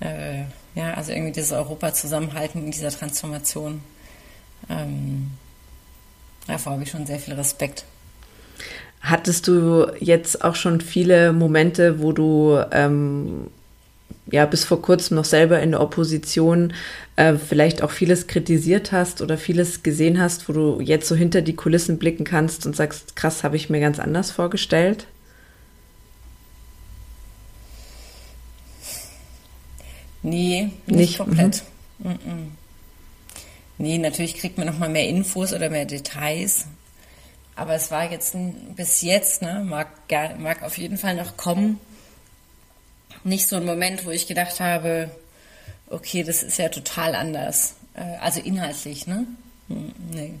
Äh, 0.00 0.44
ja, 0.74 0.94
also 0.94 1.12
irgendwie 1.12 1.32
dieses 1.32 1.52
Europa 1.52 1.92
zusammenhalten 1.92 2.64
in 2.64 2.70
dieser 2.70 2.90
Transformation. 2.90 3.82
Ähm, 4.68 5.32
davor 6.46 6.72
habe 6.72 6.82
ich 6.82 6.90
schon 6.90 7.06
sehr 7.06 7.18
viel 7.18 7.34
Respekt. 7.34 7.84
Hattest 9.00 9.46
du 9.46 9.86
jetzt 10.00 10.42
auch 10.42 10.54
schon 10.54 10.80
viele 10.80 11.32
Momente, 11.32 12.00
wo 12.00 12.12
du 12.12 12.58
ähm, 12.72 13.48
ja 14.26 14.44
bis 14.46 14.64
vor 14.64 14.82
kurzem 14.82 15.16
noch 15.16 15.24
selber 15.24 15.60
in 15.60 15.70
der 15.70 15.80
Opposition 15.80 16.72
äh, 17.16 17.34
vielleicht 17.34 17.82
auch 17.82 17.90
vieles 17.90 18.26
kritisiert 18.26 18.92
hast 18.92 19.22
oder 19.22 19.38
vieles 19.38 19.82
gesehen 19.82 20.20
hast, 20.20 20.48
wo 20.48 20.52
du 20.52 20.80
jetzt 20.80 21.08
so 21.08 21.14
hinter 21.14 21.42
die 21.42 21.56
Kulissen 21.56 21.98
blicken 21.98 22.24
kannst 22.24 22.66
und 22.66 22.74
sagst, 22.74 23.16
krass, 23.16 23.44
habe 23.44 23.56
ich 23.56 23.70
mir 23.70 23.80
ganz 23.80 23.98
anders 23.98 24.30
vorgestellt? 24.30 25.06
Nee, 30.22 30.70
nicht, 30.86 30.96
nicht 30.96 31.18
komplett. 31.18 31.62
Mhm. 32.00 32.52
Nee, 33.78 33.98
natürlich 33.98 34.34
kriegt 34.36 34.58
man 34.58 34.66
noch 34.66 34.78
mal 34.78 34.88
mehr 34.88 35.08
Infos 35.08 35.52
oder 35.52 35.70
mehr 35.70 35.84
Details. 35.84 36.66
Aber 37.54 37.74
es 37.74 37.90
war 37.90 38.10
jetzt 38.10 38.36
bis 38.74 39.02
jetzt, 39.02 39.40
ne, 39.42 39.64
mag, 39.64 39.88
mag 40.38 40.62
auf 40.62 40.76
jeden 40.78 40.98
Fall 40.98 41.14
noch 41.14 41.36
kommen, 41.36 41.78
nicht 43.26 43.48
so 43.48 43.56
ein 43.56 43.64
Moment, 43.64 44.06
wo 44.06 44.10
ich 44.10 44.26
gedacht 44.26 44.60
habe, 44.60 45.10
okay, 45.88 46.22
das 46.22 46.42
ist 46.42 46.58
ja 46.58 46.68
total 46.68 47.14
anders. 47.14 47.74
Äh, 47.94 48.16
also 48.20 48.40
inhaltlich, 48.40 49.06
ne? 49.06 49.26
Hm, 49.68 49.92
nee. 50.10 50.34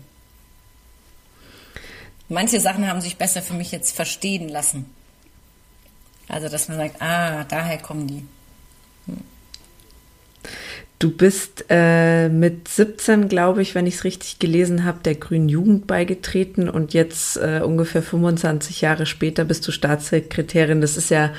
Manche 2.28 2.60
Sachen 2.60 2.88
haben 2.88 3.00
sich 3.00 3.16
besser 3.16 3.42
für 3.42 3.54
mich 3.54 3.70
jetzt 3.70 3.94
verstehen 3.94 4.48
lassen. 4.48 4.86
Also, 6.28 6.48
dass 6.48 6.68
man 6.68 6.78
sagt, 6.78 7.00
ah, 7.00 7.44
daher 7.44 7.78
kommen 7.78 8.06
die. 8.08 8.24
Hm. 9.06 9.20
Du 10.98 11.10
bist 11.10 11.66
äh, 11.68 12.30
mit 12.30 12.68
17, 12.68 13.28
glaube 13.28 13.60
ich, 13.60 13.74
wenn 13.74 13.86
ich 13.86 13.96
es 13.96 14.04
richtig 14.04 14.38
gelesen 14.38 14.84
habe, 14.84 15.00
der 15.04 15.14
Grünen 15.14 15.50
Jugend 15.50 15.86
beigetreten 15.86 16.70
und 16.70 16.94
jetzt 16.94 17.36
äh, 17.36 17.60
ungefähr 17.62 18.02
25 18.02 18.80
Jahre 18.80 19.04
später 19.04 19.44
bist 19.44 19.68
du 19.68 19.72
Staatssekretärin. 19.72 20.80
Das 20.80 20.96
ist 20.96 21.10
ja, 21.10 21.34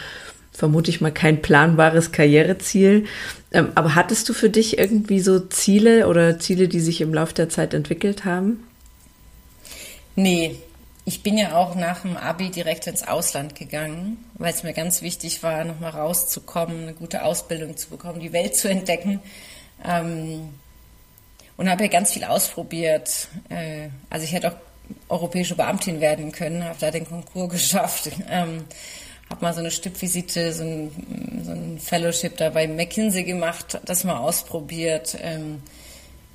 vermute 0.57 0.89
ich 0.89 1.01
mal, 1.01 1.11
kein 1.11 1.43
planbares 1.43 2.11
Karriereziel. 2.11 3.05
Ähm, 3.51 3.71
aber 3.75 3.93
hattest 3.93 4.27
du 4.27 4.33
für 4.33 4.49
dich 4.49 4.79
irgendwie 4.79 5.19
so 5.19 5.39
Ziele 5.39 6.07
oder 6.07 6.39
Ziele, 6.39 6.67
die 6.67 6.79
sich 6.79 6.99
im 6.99 7.13
Laufe 7.13 7.35
der 7.35 7.47
Zeit 7.47 7.75
entwickelt 7.75 8.25
haben? 8.25 8.63
Nee, 10.15 10.55
ich 11.05 11.21
bin 11.21 11.37
ja 11.37 11.55
auch 11.55 11.75
nach 11.75 12.01
dem 12.01 12.17
Abi 12.17 12.49
direkt 12.49 12.87
ins 12.87 13.07
Ausland 13.07 13.53
gegangen, 13.53 14.17
weil 14.33 14.51
es 14.51 14.63
mir 14.63 14.73
ganz 14.73 15.03
wichtig 15.03 15.43
war, 15.43 15.63
nochmal 15.63 15.91
rauszukommen, 15.91 16.81
eine 16.81 16.93
gute 16.93 17.21
Ausbildung 17.21 17.77
zu 17.77 17.89
bekommen, 17.89 18.19
die 18.19 18.33
Welt 18.33 18.55
zu 18.55 18.67
entdecken. 18.67 19.19
Ähm, 19.87 20.49
und 21.55 21.69
habe 21.69 21.83
ja 21.83 21.89
ganz 21.89 22.13
viel 22.13 22.23
ausprobiert. 22.23 23.27
Äh, 23.49 23.89
also 24.09 24.25
ich 24.25 24.33
hätte 24.33 24.53
auch 24.53 24.55
europäische 25.09 25.53
Beamtin 25.53 26.01
werden 26.01 26.31
können, 26.31 26.63
habe 26.63 26.77
da 26.79 26.89
den 26.89 27.05
Konkurs 27.05 27.49
geschafft. 27.51 28.09
Habe 29.29 29.43
mal 29.43 29.53
so 29.53 29.59
eine 29.59 29.71
Stippvisite, 29.71 30.53
so 30.53 30.63
ein, 30.63 31.41
so 31.43 31.51
ein 31.51 31.79
Fellowship 31.79 32.37
da 32.37 32.49
bei 32.49 32.67
McKinsey 32.67 33.23
gemacht, 33.23 33.79
das 33.85 34.03
mal 34.03 34.17
ausprobiert. 34.17 35.17
Ähm, 35.21 35.61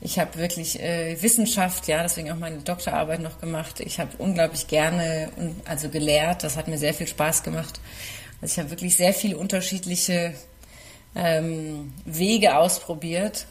ich 0.00 0.18
habe 0.18 0.36
wirklich 0.36 0.80
äh, 0.80 1.20
Wissenschaft, 1.22 1.86
ja, 1.86 2.02
deswegen 2.02 2.30
auch 2.32 2.36
meine 2.36 2.58
Doktorarbeit 2.58 3.20
noch 3.20 3.40
gemacht. 3.40 3.80
Ich 3.80 4.00
habe 4.00 4.10
unglaublich 4.18 4.66
gerne 4.66 5.30
und 5.36 5.54
also 5.64 5.88
gelehrt. 5.88 6.42
Das 6.42 6.56
hat 6.56 6.68
mir 6.68 6.78
sehr 6.78 6.92
viel 6.92 7.06
Spaß 7.06 7.44
gemacht. 7.44 7.80
Also 8.40 8.52
ich 8.52 8.58
habe 8.58 8.70
wirklich 8.70 8.96
sehr 8.96 9.14
viele 9.14 9.36
unterschiedliche 9.36 10.34
ähm, 11.14 11.94
Wege 12.04 12.56
ausprobiert 12.56 13.46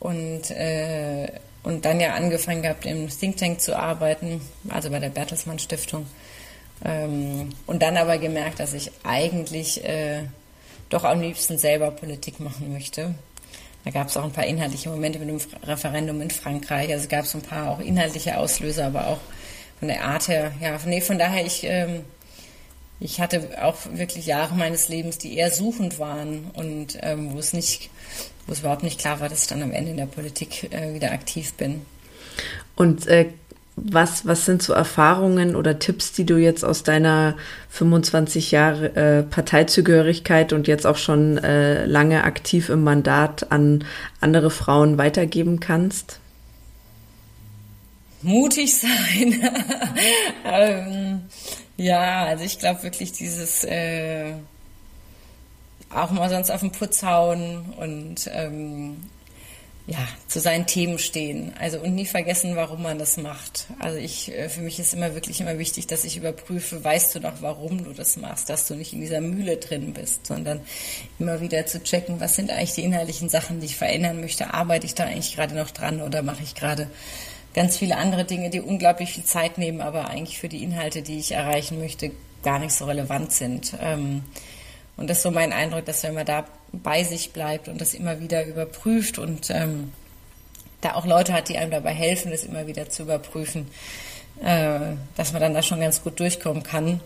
und 0.00 0.50
äh, 0.50 1.28
und 1.66 1.84
dann 1.84 1.98
ja 1.98 2.14
angefangen 2.14 2.62
gehabt 2.62 2.86
im 2.86 3.08
Think 3.08 3.38
Tank 3.38 3.60
zu 3.60 3.76
arbeiten, 3.76 4.40
also 4.68 4.88
bei 4.88 5.00
der 5.00 5.08
Bertelsmann 5.08 5.58
Stiftung. 5.58 6.06
Ähm, 6.84 7.50
und 7.66 7.82
dann 7.82 7.96
aber 7.96 8.18
gemerkt, 8.18 8.60
dass 8.60 8.74
ich 8.74 8.90
eigentlich 9.02 9.84
äh, 9.84 10.24
doch 10.88 11.04
am 11.04 11.20
liebsten 11.20 11.58
selber 11.58 11.90
Politik 11.90 12.40
machen 12.40 12.72
möchte. 12.72 13.14
Da 13.84 13.90
gab 13.92 14.08
es 14.08 14.16
auch 14.16 14.24
ein 14.24 14.32
paar 14.32 14.46
inhaltliche 14.46 14.88
Momente 14.88 15.18
mit 15.18 15.28
dem 15.28 15.40
Referendum 15.62 16.20
in 16.20 16.30
Frankreich. 16.30 16.90
Also 16.92 17.08
gab 17.08 17.24
es 17.24 17.34
ein 17.34 17.42
paar 17.42 17.70
auch 17.70 17.80
inhaltliche 17.80 18.36
Auslöser, 18.36 18.86
aber 18.86 19.06
auch 19.06 19.20
von 19.78 19.88
der 19.88 20.04
Art 20.04 20.28
her. 20.28 20.52
Ja, 20.60 20.78
nee, 20.86 21.00
von 21.00 21.18
daher, 21.18 21.46
ich, 21.46 21.64
ähm, 21.64 22.04
ich 22.98 23.20
hatte 23.20 23.48
auch 23.62 23.76
wirklich 23.92 24.26
Jahre 24.26 24.54
meines 24.54 24.88
Lebens, 24.88 25.18
die 25.18 25.36
eher 25.36 25.50
suchend 25.50 25.98
waren 25.98 26.50
und 26.54 26.98
ähm, 27.02 27.32
wo 27.32 27.38
es 27.38 27.52
nicht, 27.52 27.90
wo 28.46 28.52
es 28.52 28.60
überhaupt 28.60 28.82
nicht 28.82 28.98
klar 28.98 29.20
war, 29.20 29.28
dass 29.28 29.42
ich 29.42 29.48
dann 29.48 29.62
am 29.62 29.72
Ende 29.72 29.92
in 29.92 29.98
der 29.98 30.06
Politik 30.06 30.72
äh, 30.72 30.94
wieder 30.94 31.12
aktiv 31.12 31.54
bin. 31.54 31.86
Und 32.74 33.06
äh, 33.06 33.26
was, 33.76 34.26
was 34.26 34.46
sind 34.46 34.62
so 34.62 34.72
Erfahrungen 34.72 35.54
oder 35.54 35.78
Tipps, 35.78 36.12
die 36.12 36.24
du 36.24 36.38
jetzt 36.38 36.64
aus 36.64 36.82
deiner 36.82 37.36
25 37.68 38.50
Jahre 38.50 38.96
äh, 38.96 39.22
Parteizugehörigkeit 39.22 40.54
und 40.54 40.66
jetzt 40.66 40.86
auch 40.86 40.96
schon 40.96 41.36
äh, 41.38 41.84
lange 41.84 42.24
aktiv 42.24 42.70
im 42.70 42.82
Mandat 42.82 43.52
an 43.52 43.84
andere 44.20 44.50
Frauen 44.50 44.96
weitergeben 44.96 45.60
kannst? 45.60 46.20
Mutig 48.22 48.78
sein. 48.78 49.44
ähm, 50.44 51.20
ja, 51.76 52.24
also 52.24 52.44
ich 52.44 52.58
glaube 52.58 52.82
wirklich 52.82 53.12
dieses 53.12 53.62
äh, 53.64 54.32
auch 55.90 56.10
mal 56.10 56.30
sonst 56.30 56.50
auf 56.50 56.60
den 56.60 56.72
Putz 56.72 57.02
hauen 57.02 57.74
und 57.76 58.28
ähm, 58.32 58.96
ja, 59.88 59.98
zu 60.26 60.40
seinen 60.40 60.66
Themen 60.66 60.98
stehen. 60.98 61.52
Also 61.60 61.78
und 61.78 61.94
nie 61.94 62.06
vergessen, 62.06 62.56
warum 62.56 62.82
man 62.82 62.98
das 62.98 63.16
macht. 63.16 63.66
Also 63.78 63.98
ich, 63.98 64.32
äh, 64.32 64.48
für 64.48 64.60
mich 64.60 64.80
ist 64.80 64.92
immer 64.92 65.14
wirklich 65.14 65.40
immer 65.40 65.58
wichtig, 65.58 65.86
dass 65.86 66.04
ich 66.04 66.16
überprüfe, 66.16 66.82
weißt 66.82 67.14
du 67.14 67.20
noch, 67.20 67.40
warum 67.40 67.84
du 67.84 67.92
das 67.92 68.16
machst, 68.16 68.50
dass 68.50 68.66
du 68.66 68.74
nicht 68.74 68.92
in 68.92 69.00
dieser 69.00 69.20
Mühle 69.20 69.58
drin 69.58 69.92
bist, 69.92 70.26
sondern 70.26 70.60
immer 71.20 71.40
wieder 71.40 71.66
zu 71.66 71.82
checken, 71.82 72.18
was 72.18 72.34
sind 72.34 72.50
eigentlich 72.50 72.74
die 72.74 72.82
inhaltlichen 72.82 73.28
Sachen, 73.28 73.60
die 73.60 73.66
ich 73.66 73.76
verändern 73.76 74.20
möchte. 74.20 74.52
Arbeite 74.52 74.86
ich 74.86 74.94
da 74.94 75.04
eigentlich 75.04 75.36
gerade 75.36 75.54
noch 75.54 75.70
dran 75.70 76.02
oder 76.02 76.22
mache 76.22 76.42
ich 76.42 76.56
gerade 76.56 76.90
ganz 77.54 77.78
viele 77.78 77.96
andere 77.96 78.24
Dinge, 78.24 78.50
die 78.50 78.60
unglaublich 78.60 79.12
viel 79.12 79.24
Zeit 79.24 79.56
nehmen, 79.56 79.80
aber 79.80 80.08
eigentlich 80.08 80.38
für 80.38 80.48
die 80.48 80.64
Inhalte, 80.64 81.02
die 81.02 81.18
ich 81.18 81.32
erreichen 81.32 81.78
möchte, 81.78 82.10
gar 82.42 82.58
nicht 82.58 82.72
so 82.72 82.86
relevant 82.86 83.32
sind. 83.32 83.74
Ähm, 83.80 84.22
und 84.96 85.08
das 85.08 85.18
ist 85.18 85.22
so 85.22 85.30
mein 85.30 85.52
Eindruck, 85.52 85.84
dass 85.84 86.02
wenn 86.02 86.14
man 86.14 86.26
da 86.26 86.44
bei 86.72 87.04
sich 87.04 87.32
bleibt 87.32 87.68
und 87.68 87.80
das 87.80 87.94
immer 87.94 88.20
wieder 88.20 88.46
überprüft 88.46 89.18
und 89.18 89.50
ähm, 89.50 89.92
da 90.80 90.94
auch 90.94 91.06
Leute 91.06 91.32
hat, 91.32 91.48
die 91.48 91.58
einem 91.58 91.70
dabei 91.70 91.92
helfen, 91.92 92.30
das 92.30 92.44
immer 92.44 92.66
wieder 92.66 92.88
zu 92.88 93.02
überprüfen, 93.02 93.68
äh, 94.42 94.78
dass 95.16 95.32
man 95.32 95.42
dann 95.42 95.54
da 95.54 95.62
schon 95.62 95.80
ganz 95.80 96.02
gut 96.02 96.18
durchkommen 96.20 96.62
kann. 96.62 97.00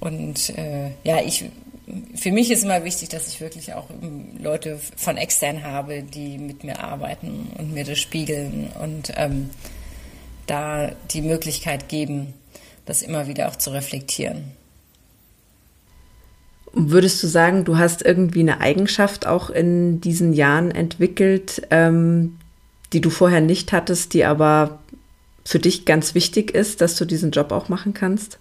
Und 0.00 0.50
äh, 0.50 0.90
ja, 1.04 1.20
ich 1.22 1.46
für 2.16 2.32
mich 2.32 2.50
ist 2.50 2.64
immer 2.64 2.82
wichtig, 2.82 3.10
dass 3.10 3.28
ich 3.28 3.40
wirklich 3.40 3.74
auch 3.74 3.88
Leute 4.40 4.80
von 4.96 5.16
extern 5.16 5.62
habe, 5.62 6.02
die 6.02 6.36
mit 6.36 6.64
mir 6.64 6.80
arbeiten 6.80 7.52
und 7.56 7.74
mir 7.74 7.84
das 7.84 7.98
spiegeln 7.98 8.70
und 8.82 9.12
ähm, 9.16 9.50
da 10.46 10.90
die 11.12 11.22
Möglichkeit 11.22 11.88
geben, 11.88 12.34
das 12.86 13.02
immer 13.02 13.28
wieder 13.28 13.48
auch 13.48 13.56
zu 13.56 13.70
reflektieren. 13.70 14.52
Würdest 16.72 17.22
du 17.22 17.26
sagen, 17.26 17.64
du 17.64 17.78
hast 17.78 18.02
irgendwie 18.02 18.40
eine 18.40 18.60
Eigenschaft 18.60 19.26
auch 19.26 19.50
in 19.50 20.00
diesen 20.00 20.32
Jahren 20.32 20.70
entwickelt, 20.70 21.62
ähm, 21.70 22.38
die 22.92 23.00
du 23.00 23.10
vorher 23.10 23.40
nicht 23.40 23.72
hattest, 23.72 24.12
die 24.14 24.24
aber 24.24 24.78
für 25.44 25.58
dich 25.58 25.84
ganz 25.84 26.14
wichtig 26.14 26.50
ist, 26.50 26.80
dass 26.80 26.96
du 26.96 27.04
diesen 27.04 27.30
Job 27.30 27.52
auch 27.52 27.68
machen 27.68 27.94
kannst? 27.94 28.38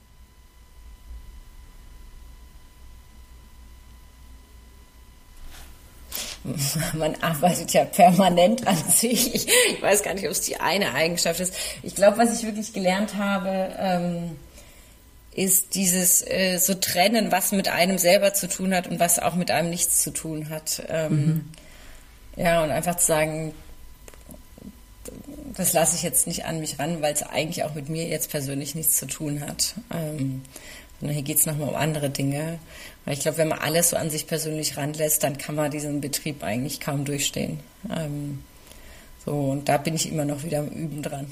man 6.94 7.16
arbeitet 7.22 7.74
ja 7.74 7.86
permanent 7.86 8.66
an 8.68 8.78
sich. 8.90 9.34
Ich, 9.34 9.82
weiß 9.82 10.04
gar 10.04 10.14
nicht, 10.14 10.26
ob 10.26 10.32
es 10.32 10.42
die 10.42 10.60
eine 10.60 10.94
Eigenschaft 10.94 11.40
ist. 11.40 11.54
Ich 11.84 11.96
glaube, 11.96 12.18
was 12.18 12.38
ich 12.38 12.46
wirklich 12.46 12.74
gelernt 12.74 13.16
habe, 13.16 13.72
ähm, 13.80 14.32
ist 15.36 15.76
dieses 15.76 16.26
äh, 16.26 16.58
so 16.58 16.74
trennen, 16.76 17.32
was 17.32 17.52
mit 17.52 17.68
einem 17.68 17.98
selber 17.98 18.34
zu 18.34 18.48
tun 18.48 18.74
hat 18.74 18.88
und 18.88 19.00
was 19.00 19.20
auch 19.20 19.36
mit 19.36 19.52
einem 19.52 19.70
nichts 19.70 20.02
zu 20.02 20.12
tun 20.12 20.50
hat. 20.50 20.82
Ähm, 20.88 21.26
mhm. 21.26 21.50
Ja, 22.38 22.64
und 22.64 22.72
einfach 22.72 22.96
zu 22.96 23.06
sagen, 23.06 23.54
das 25.56 25.74
lasse 25.74 25.96
ich 25.96 26.04
jetzt 26.04 26.26
nicht 26.26 26.46
an 26.46 26.60
mich 26.60 26.80
ran, 26.80 27.02
weil 27.02 27.14
es 27.14 27.24
eigentlich 27.24 27.64
auch 27.64 27.76
mit 27.76 27.90
mir 27.90 28.08
jetzt 28.08 28.30
persönlich 28.30 28.76
nichts 28.76 28.98
zu 28.98 29.08
tun 29.08 29.42
hat. 29.42 29.76
Ähm, 29.94 30.42
sondern 31.00 31.16
hier 31.16 31.24
geht 31.24 31.38
es 31.38 31.46
nochmal 31.46 31.70
um 31.70 31.76
andere 31.76 32.10
Dinge. 32.10 32.60
Weil 33.04 33.14
ich 33.16 33.20
glaube, 33.20 33.38
wenn 33.38 33.50
man 33.50 33.60
alles 33.60 33.90
so 33.90 33.98
an 33.98 34.10
sich 34.10 34.28
persönlich 34.28 34.78
ranlässt, 34.78 35.24
dann 35.24 35.38
kann 35.38 35.56
man 35.56 35.70
diesen 35.70 36.00
Betrieb 36.02 36.44
eigentlich 36.44 36.80
kaum 36.80 37.04
durchstehen. 37.04 37.60
Ähm, 37.94 38.40
so, 39.26 39.32
und 39.32 39.68
da 39.68 39.78
bin 39.78 39.96
ich 39.96 40.12
immer 40.12 40.24
noch 40.24 40.44
wieder 40.44 40.60
am 40.60 40.68
Üben 40.68 41.02
dran. 41.02 41.32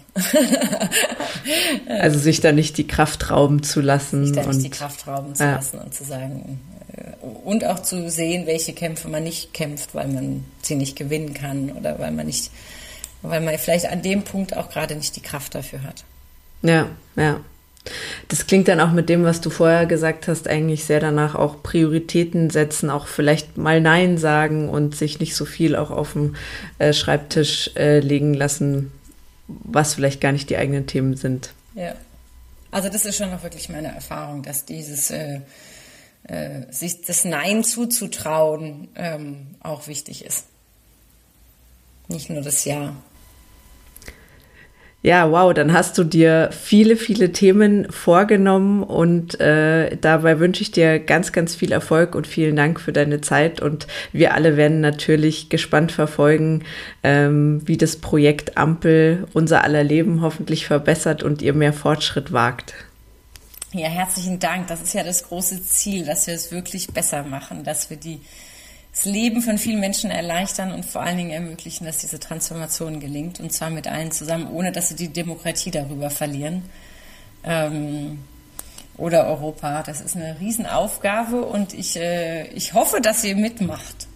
also 1.88 2.18
sich 2.18 2.42
da 2.42 2.52
nicht 2.52 2.78
die 2.80 2.88
Kraft 2.88 3.30
rauben 3.30 3.62
zu 3.62 3.82
lassen. 3.82 4.26
Sich 4.26 4.36
da 4.36 4.46
nicht 4.48 4.64
die 4.64 4.70
Kraft 4.72 5.06
rauben 5.06 5.36
zu 5.36 5.44
ja. 5.44 5.56
lassen 5.56 5.78
und 5.78 5.94
zu 5.94 6.04
sagen, 6.04 6.60
äh, 6.94 7.26
und 7.44 7.64
auch 7.66 7.80
zu 7.80 8.10
sehen, 8.10 8.48
welche 8.48 8.74
Kämpfe 8.74 9.10
man 9.10 9.24
nicht 9.24 9.54
kämpft, 9.54 9.94
weil 9.94 10.08
man 10.08 10.44
sie 10.64 10.76
nicht 10.76 10.96
gewinnen 10.96 11.36
kann 11.36 11.72
oder 11.72 12.00
weil 12.00 12.12
man 12.12 12.26
nicht, 12.26 12.50
weil 13.22 13.42
man 13.42 13.56
vielleicht 13.60 13.86
an 13.86 14.02
dem 14.02 14.24
Punkt 14.24 14.58
auch 14.58 14.70
gerade 14.70 14.96
nicht 14.96 15.16
die 15.16 15.22
Kraft 15.22 15.54
dafür 15.54 15.84
hat. 15.84 16.04
Ja, 16.64 16.88
ja. 17.16 17.42
Das 18.30 18.48
klingt 18.48 18.68
dann 18.68 18.80
auch 18.80 18.92
mit 18.92 19.10
dem, 19.10 19.24
was 19.24 19.42
du 19.42 19.50
vorher 19.50 19.86
gesagt 19.86 20.28
hast, 20.28 20.48
eigentlich 20.48 20.86
sehr 20.86 21.00
danach 21.00 21.36
auch 21.36 21.62
Prioritäten 21.62 22.50
setzen, 22.50 22.90
auch 22.90 23.08
vielleicht 23.08 23.58
mal 23.58 23.82
Nein 23.82 24.18
sagen 24.18 24.70
und 24.70 24.96
sich 24.96 25.20
nicht 25.20 25.36
so 25.36 25.46
viel 25.46 25.76
auch 25.76 25.92
auf 25.92 26.14
dem 26.14 26.36
äh, 26.80 26.94
Schreibtisch 26.94 27.72
äh, 27.76 28.00
legen 28.00 28.34
lassen, 28.34 28.92
was 29.48 29.96
vielleicht 29.96 30.22
gar 30.22 30.32
nicht 30.32 30.50
die 30.50 30.58
eigenen 30.58 30.88
Themen 30.88 31.16
sind. 31.18 31.54
Ja. 31.76 31.96
Also 32.72 32.90
das 32.90 33.06
ist 33.06 33.18
schon 33.18 33.30
noch 33.30 33.44
wirklich 33.44 33.70
meine 33.70 33.94
Erfahrung, 33.94 34.42
dass 34.42 34.66
dieses 34.66 35.12
äh, 35.12 35.42
äh 36.24 36.72
sich 36.72 37.02
das 37.02 37.24
Nein 37.24 37.64
zuzutrauen 37.64 38.88
ähm, 38.96 39.56
auch 39.60 39.88
wichtig 39.88 40.26
ist. 40.26 40.46
Nicht 42.08 42.30
nur 42.30 42.42
das 42.42 42.66
Ja. 42.66 42.96
Ja, 45.06 45.30
wow, 45.30 45.54
dann 45.54 45.74
hast 45.74 45.98
du 45.98 46.06
dir 46.06 46.50
viele, 46.54 46.96
viele 46.96 47.34
Themen 47.34 47.92
vorgenommen 47.92 48.84
und 48.84 49.38
äh, 49.42 49.98
dabei 49.98 50.40
wünsche 50.40 50.62
ich 50.62 50.72
dir 50.72 50.98
ganz, 50.98 51.34
ganz 51.34 51.56
viel 51.56 51.74
Erfolg 51.74 52.16
und 52.16 52.26
vielen 52.26 52.56
Dank 52.56 52.80
für 52.80 52.94
deine 52.94 53.20
Zeit. 53.20 53.60
Und 53.60 53.86
wir 54.14 54.34
alle 54.34 54.56
werden 54.56 54.80
natürlich 54.80 55.50
gespannt 55.50 55.92
verfolgen, 55.92 56.64
ähm, 57.04 57.62
wie 57.66 57.76
das 57.76 57.98
Projekt 57.98 58.58
Ampel 58.58 59.28
unser 59.34 59.66
aller 59.66 59.84
Leben 59.84 60.22
hoffentlich 60.22 60.66
verbessert 60.66 61.22
und 61.22 61.42
ihr 61.42 61.54
mehr 61.54 61.74
Fortschritt 61.74 62.32
wagt. 62.32 62.74
Ja, 63.74 63.90
herzlichen 63.90 64.40
Dank. 64.40 64.68
Das 64.68 64.82
ist 64.82 64.94
ja 64.94 65.04
das 65.04 65.24
große 65.24 65.64
Ziel, 65.64 66.06
dass 66.06 66.28
wir 66.28 66.34
es 66.34 66.50
wirklich 66.54 66.88
besser 66.88 67.24
machen, 67.24 67.66
dass 67.66 67.90
wir 67.90 67.98
die 67.98 68.22
das 68.94 69.06
Leben 69.06 69.42
von 69.42 69.58
vielen 69.58 69.80
Menschen 69.80 70.12
erleichtern 70.12 70.72
und 70.72 70.86
vor 70.86 71.02
allen 71.02 71.18
Dingen 71.18 71.32
ermöglichen, 71.32 71.86
dass 71.86 71.98
diese 71.98 72.20
Transformation 72.20 73.00
gelingt 73.00 73.40
und 73.40 73.52
zwar 73.52 73.72
mit 73.72 73.88
allen 73.88 74.12
zusammen, 74.12 74.48
ohne 74.52 74.72
dass 74.72 74.90
sie 74.90 74.96
die 74.96 75.08
Demokratie 75.08 75.72
darüber 75.72 76.10
verlieren. 76.10 76.64
Ähm, 77.44 78.20
oder 78.98 79.28
Europa. 79.28 79.84
Das 79.84 80.02
ist 80.02 80.16
eine 80.16 80.40
Riesenaufgabe 80.40 81.42
und 81.42 81.74
ich, 81.74 81.98
äh, 81.98 82.48
ich 82.50 82.74
hoffe, 82.74 83.02
dass 83.02 83.24
ihr 83.24 83.36
mitmacht. 83.36 84.08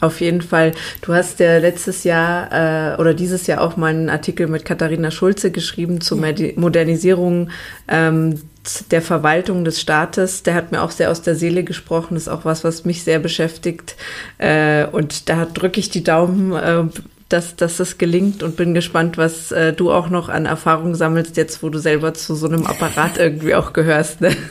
Auf 0.00 0.20
jeden 0.20 0.42
Fall. 0.42 0.72
Du 1.00 1.14
hast 1.14 1.40
ja 1.40 1.58
letztes 1.58 2.04
Jahr 2.04 2.94
äh, 2.94 3.00
oder 3.00 3.14
dieses 3.14 3.46
Jahr 3.46 3.62
auch 3.62 3.76
mal 3.76 3.88
einen 3.88 4.10
Artikel 4.10 4.46
mit 4.46 4.64
Katharina 4.64 5.10
Schulze 5.10 5.50
geschrieben 5.50 6.00
zur 6.00 6.18
Modernisierung 6.18 7.50
ähm, 7.88 8.42
der 8.90 9.02
Verwaltung 9.02 9.64
des 9.64 9.80
Staates. 9.80 10.42
Der 10.42 10.54
hat 10.54 10.72
mir 10.72 10.82
auch 10.82 10.90
sehr 10.90 11.10
aus 11.10 11.22
der 11.22 11.34
Seele 11.34 11.64
gesprochen. 11.64 12.14
Das 12.14 12.24
ist 12.24 12.28
auch 12.28 12.44
was, 12.44 12.64
was 12.64 12.84
mich 12.84 13.04
sehr 13.04 13.18
beschäftigt. 13.18 13.96
Äh, 14.38 14.86
und 14.86 15.28
da 15.28 15.44
drücke 15.44 15.80
ich 15.80 15.90
die 15.90 16.04
Daumen, 16.04 16.52
äh, 16.52 16.84
dass, 17.28 17.56
dass 17.56 17.78
das 17.78 17.98
gelingt 17.98 18.42
und 18.42 18.56
bin 18.56 18.74
gespannt, 18.74 19.18
was 19.18 19.50
äh, 19.50 19.72
du 19.72 19.90
auch 19.90 20.08
noch 20.08 20.28
an 20.28 20.46
Erfahrung 20.46 20.94
sammelst, 20.94 21.36
jetzt 21.36 21.62
wo 21.62 21.70
du 21.70 21.78
selber 21.78 22.14
zu 22.14 22.34
so 22.34 22.46
einem 22.46 22.66
Apparat 22.66 23.18
irgendwie 23.18 23.54
auch 23.54 23.72
gehörst. 23.72 24.20
Ne? 24.20 24.36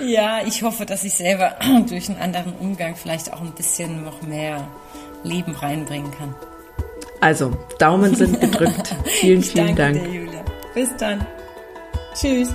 Ja, 0.00 0.40
ich 0.46 0.62
hoffe, 0.62 0.86
dass 0.86 1.04
ich 1.04 1.14
selber 1.14 1.56
durch 1.88 2.08
einen 2.08 2.18
anderen 2.18 2.52
Umgang 2.54 2.96
vielleicht 2.96 3.32
auch 3.32 3.40
ein 3.40 3.52
bisschen 3.52 4.04
noch 4.04 4.22
mehr 4.22 4.66
Leben 5.24 5.54
reinbringen 5.54 6.10
kann. 6.10 6.34
Also, 7.20 7.56
Daumen 7.78 8.14
sind 8.14 8.40
gedrückt. 8.40 8.94
vielen, 9.20 9.42
vielen 9.42 9.74
danke 9.74 9.82
Dank. 9.82 10.04
Dir, 10.04 10.20
Julia. 10.20 10.44
Bis 10.74 10.96
dann. 10.98 11.26
Tschüss. 12.14 12.54